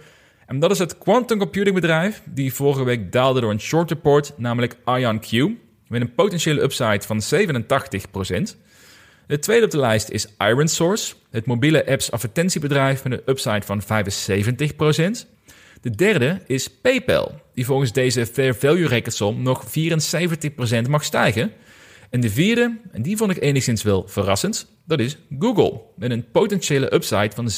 En 0.51 0.59
dat 0.59 0.71
is 0.71 0.79
het 0.79 0.97
quantum 0.97 1.37
computing 1.37 1.75
bedrijf 1.75 2.21
die 2.25 2.53
vorige 2.53 2.83
week 2.83 3.11
daalde 3.11 3.41
door 3.41 3.51
een 3.51 3.59
short 3.59 3.89
report, 3.89 4.33
namelijk 4.37 4.75
IonQ, 4.75 5.31
met 5.87 6.01
een 6.01 6.13
potentiële 6.13 6.61
upside 6.61 7.01
van 7.01 7.21
87%. 7.21 8.57
De 9.27 9.39
tweede 9.39 9.65
op 9.65 9.71
de 9.71 9.79
lijst 9.79 10.09
is 10.09 10.27
IronSource, 10.37 11.13
het 11.29 11.45
mobiele 11.45 11.85
apps 11.85 12.11
advertentiebedrijf 12.11 13.03
met 13.03 13.13
een 13.13 13.21
upside 13.25 13.61
van 13.61 13.81
75%. 13.81 13.85
De 15.81 15.89
derde 15.89 16.41
is 16.47 16.69
PayPal, 16.69 17.41
die 17.53 17.65
volgens 17.65 17.91
deze 17.91 18.25
fair 18.25 18.55
value 18.55 18.87
rekensom 18.87 19.41
nog 19.41 19.65
74% 19.65 20.89
mag 20.89 21.03
stijgen. 21.03 21.51
En 22.09 22.21
de 22.21 22.29
vierde, 22.29 22.79
en 22.91 23.01
die 23.01 23.17
vond 23.17 23.31
ik 23.31 23.41
enigszins 23.41 23.83
wel 23.83 24.07
verrassend, 24.07 24.71
dat 24.85 24.99
is 24.99 25.17
Google, 25.39 25.81
met 25.95 26.11
een 26.11 26.31
potentiële 26.31 26.93
upside 26.93 27.31
van 27.35 27.49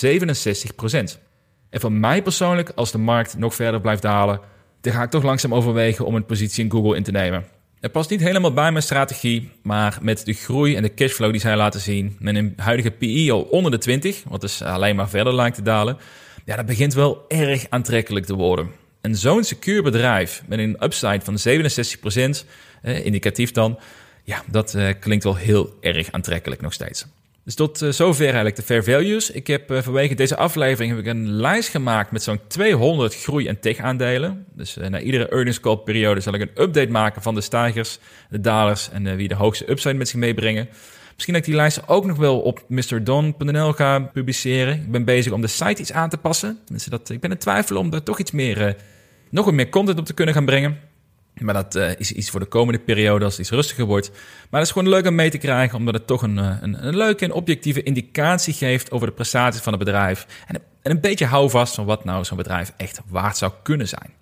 67%. 1.15 1.31
En 1.73 1.79
voor 1.79 1.91
mij 1.91 2.21
persoonlijk, 2.21 2.71
als 2.75 2.91
de 2.91 2.97
markt 2.97 3.37
nog 3.37 3.55
verder 3.55 3.81
blijft 3.81 4.01
dalen, 4.01 4.39
dan 4.81 4.93
ga 4.93 5.03
ik 5.03 5.09
toch 5.09 5.23
langzaam 5.23 5.53
overwegen 5.53 6.05
om 6.05 6.15
een 6.15 6.25
positie 6.25 6.63
in 6.63 6.71
Google 6.71 6.95
in 6.95 7.03
te 7.03 7.11
nemen. 7.11 7.45
Het 7.79 7.91
past 7.91 8.09
niet 8.09 8.19
helemaal 8.19 8.53
bij 8.53 8.71
mijn 8.71 8.83
strategie, 8.83 9.51
maar 9.63 9.97
met 10.01 10.25
de 10.25 10.33
groei 10.33 10.75
en 10.75 10.81
de 10.81 10.93
cashflow 10.93 11.31
die 11.31 11.41
zij 11.41 11.55
laten 11.55 11.79
zien, 11.79 12.15
met 12.19 12.35
een 12.35 12.53
huidige 12.57 12.91
PI 12.91 13.31
al 13.31 13.41
onder 13.41 13.71
de 13.71 13.77
20, 13.77 14.23
wat 14.27 14.41
dus 14.41 14.61
alleen 14.61 14.95
maar 14.95 15.09
verder 15.09 15.35
lijkt 15.35 15.55
te 15.55 15.61
dalen, 15.61 15.97
ja, 16.45 16.55
dat 16.55 16.65
begint 16.65 16.93
wel 16.93 17.25
erg 17.27 17.65
aantrekkelijk 17.69 18.25
te 18.25 18.35
worden. 18.35 18.69
En 19.01 19.15
zo'n 19.15 19.43
secuur 19.43 19.83
bedrijf 19.83 20.43
met 20.47 20.59
een 20.59 20.77
upside 20.83 21.21
van 21.21 21.37
67%, 21.37 22.45
eh, 22.81 23.05
indicatief 23.05 23.51
dan, 23.51 23.79
ja, 24.23 24.43
dat 24.51 24.73
eh, 24.73 24.89
klinkt 24.99 25.23
wel 25.23 25.35
heel 25.35 25.77
erg 25.81 26.11
aantrekkelijk 26.11 26.61
nog 26.61 26.73
steeds. 26.73 27.05
Dus 27.43 27.55
tot 27.55 27.81
uh, 27.81 27.89
zover 27.89 28.25
eigenlijk 28.25 28.55
de 28.55 28.61
fair 28.61 28.83
values. 28.83 29.31
Ik 29.31 29.47
heb 29.47 29.71
uh, 29.71 29.81
vanwege 29.81 30.15
deze 30.15 30.37
aflevering 30.37 30.95
heb 30.95 31.05
ik 31.05 31.11
een 31.11 31.31
lijst 31.31 31.69
gemaakt 31.69 32.11
met 32.11 32.23
zo'n 32.23 32.39
200 32.47 33.15
groei- 33.15 33.47
en 33.47 33.59
tech-aandelen. 33.59 34.45
Dus 34.55 34.77
uh, 34.77 34.87
na 34.87 34.99
iedere 34.99 35.29
earnings 35.29 35.59
call 35.59 35.77
periode 35.77 36.19
zal 36.19 36.33
ik 36.33 36.41
een 36.41 36.63
update 36.63 36.91
maken 36.91 37.21
van 37.21 37.35
de 37.35 37.41
stijgers, 37.41 37.99
de 38.29 38.41
dalers 38.41 38.89
en 38.89 39.15
wie 39.15 39.27
de 39.27 39.35
hoogste 39.35 39.69
upside 39.69 39.93
met 39.93 40.07
zich 40.07 40.19
meebrengen. 40.19 40.69
Misschien 41.13 41.33
dat 41.33 41.43
ik 41.43 41.49
die 41.49 41.55
lijst 41.55 41.87
ook 41.87 42.05
nog 42.05 42.17
wel 42.17 42.39
op 42.39 42.63
mrdon.nl 42.67 43.73
ga 43.73 43.99
publiceren. 43.99 44.73
Ik 44.73 44.91
ben 44.91 45.05
bezig 45.05 45.31
om 45.31 45.41
de 45.41 45.47
site 45.47 45.81
iets 45.81 45.91
aan 45.91 46.09
te 46.09 46.17
passen. 46.17 46.59
Dus 46.65 46.85
dat, 46.85 47.09
ik 47.09 47.19
ben 47.19 47.31
in 47.31 47.37
twijfel 47.37 47.77
om 47.77 47.89
daar 47.89 48.03
toch 48.03 48.19
iets 48.19 48.31
meer, 48.31 48.75
nog 49.29 49.45
wat 49.45 49.53
meer 49.53 49.69
content 49.69 49.99
op 49.99 50.05
te 50.05 50.13
kunnen 50.13 50.33
gaan 50.33 50.45
brengen. 50.45 50.79
Maar 51.39 51.53
dat 51.53 51.75
uh, 51.75 51.89
is 51.97 52.11
iets 52.11 52.29
voor 52.29 52.39
de 52.39 52.45
komende 52.45 52.79
periode 52.79 53.25
als 53.25 53.33
het 53.33 53.41
iets 53.41 53.55
rustiger 53.55 53.85
wordt. 53.85 54.09
Maar 54.49 54.59
het 54.59 54.69
is 54.69 54.71
gewoon 54.71 54.89
leuk 54.89 55.07
om 55.07 55.15
mee 55.15 55.29
te 55.29 55.37
krijgen, 55.37 55.77
omdat 55.77 55.93
het 55.93 56.07
toch 56.07 56.21
een, 56.21 56.39
eh, 56.39 56.57
een, 56.61 56.87
een 56.87 56.97
leuke 56.97 57.25
en 57.25 57.31
objectieve 57.31 57.83
indicatie 57.83 58.53
geeft 58.53 58.91
over 58.91 59.07
de 59.07 59.13
prestaties 59.13 59.61
van 59.61 59.73
het 59.73 59.83
bedrijf. 59.83 60.25
En, 60.47 60.55
en 60.81 60.91
een 60.91 61.01
beetje 61.01 61.25
houvast 61.25 61.75
van 61.75 61.85
wat 61.85 62.05
nou 62.05 62.23
zo'n 62.23 62.37
bedrijf 62.37 62.73
echt 62.77 63.01
waard 63.07 63.37
zou 63.37 63.51
kunnen 63.63 63.87
zijn. 63.87 64.13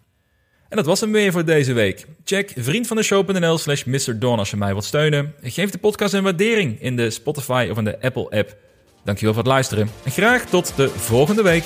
En 0.70 0.78
dat 0.78 0.86
was 0.86 1.00
hem 1.00 1.12
weer 1.12 1.32
voor 1.32 1.46
deze 1.46 1.74
week. 1.74 2.06
Check 2.24 2.54
vriendvandeshow.nl 2.56 3.58
slash 3.58 3.84
mrdon 3.84 4.40
als 4.40 4.50
je 4.50 4.58
mij 4.58 4.72
wilt 4.72 4.86
steunen. 4.86 5.34
Geef 5.42 5.70
de 5.70 5.78
podcast 5.78 6.14
een 6.14 6.24
waardering 6.24 6.82
in 6.82 6.96
de 6.96 7.10
Spotify 7.10 7.68
of 7.72 7.78
in 7.78 7.84
de 7.84 8.02
Apple 8.02 8.30
app. 8.30 8.56
Dankjewel 9.04 9.34
voor 9.34 9.44
het 9.44 9.52
luisteren 9.52 9.90
en 10.04 10.12
graag 10.12 10.46
tot 10.46 10.76
de 10.76 10.90
volgende 10.90 11.44
week. 11.44 11.64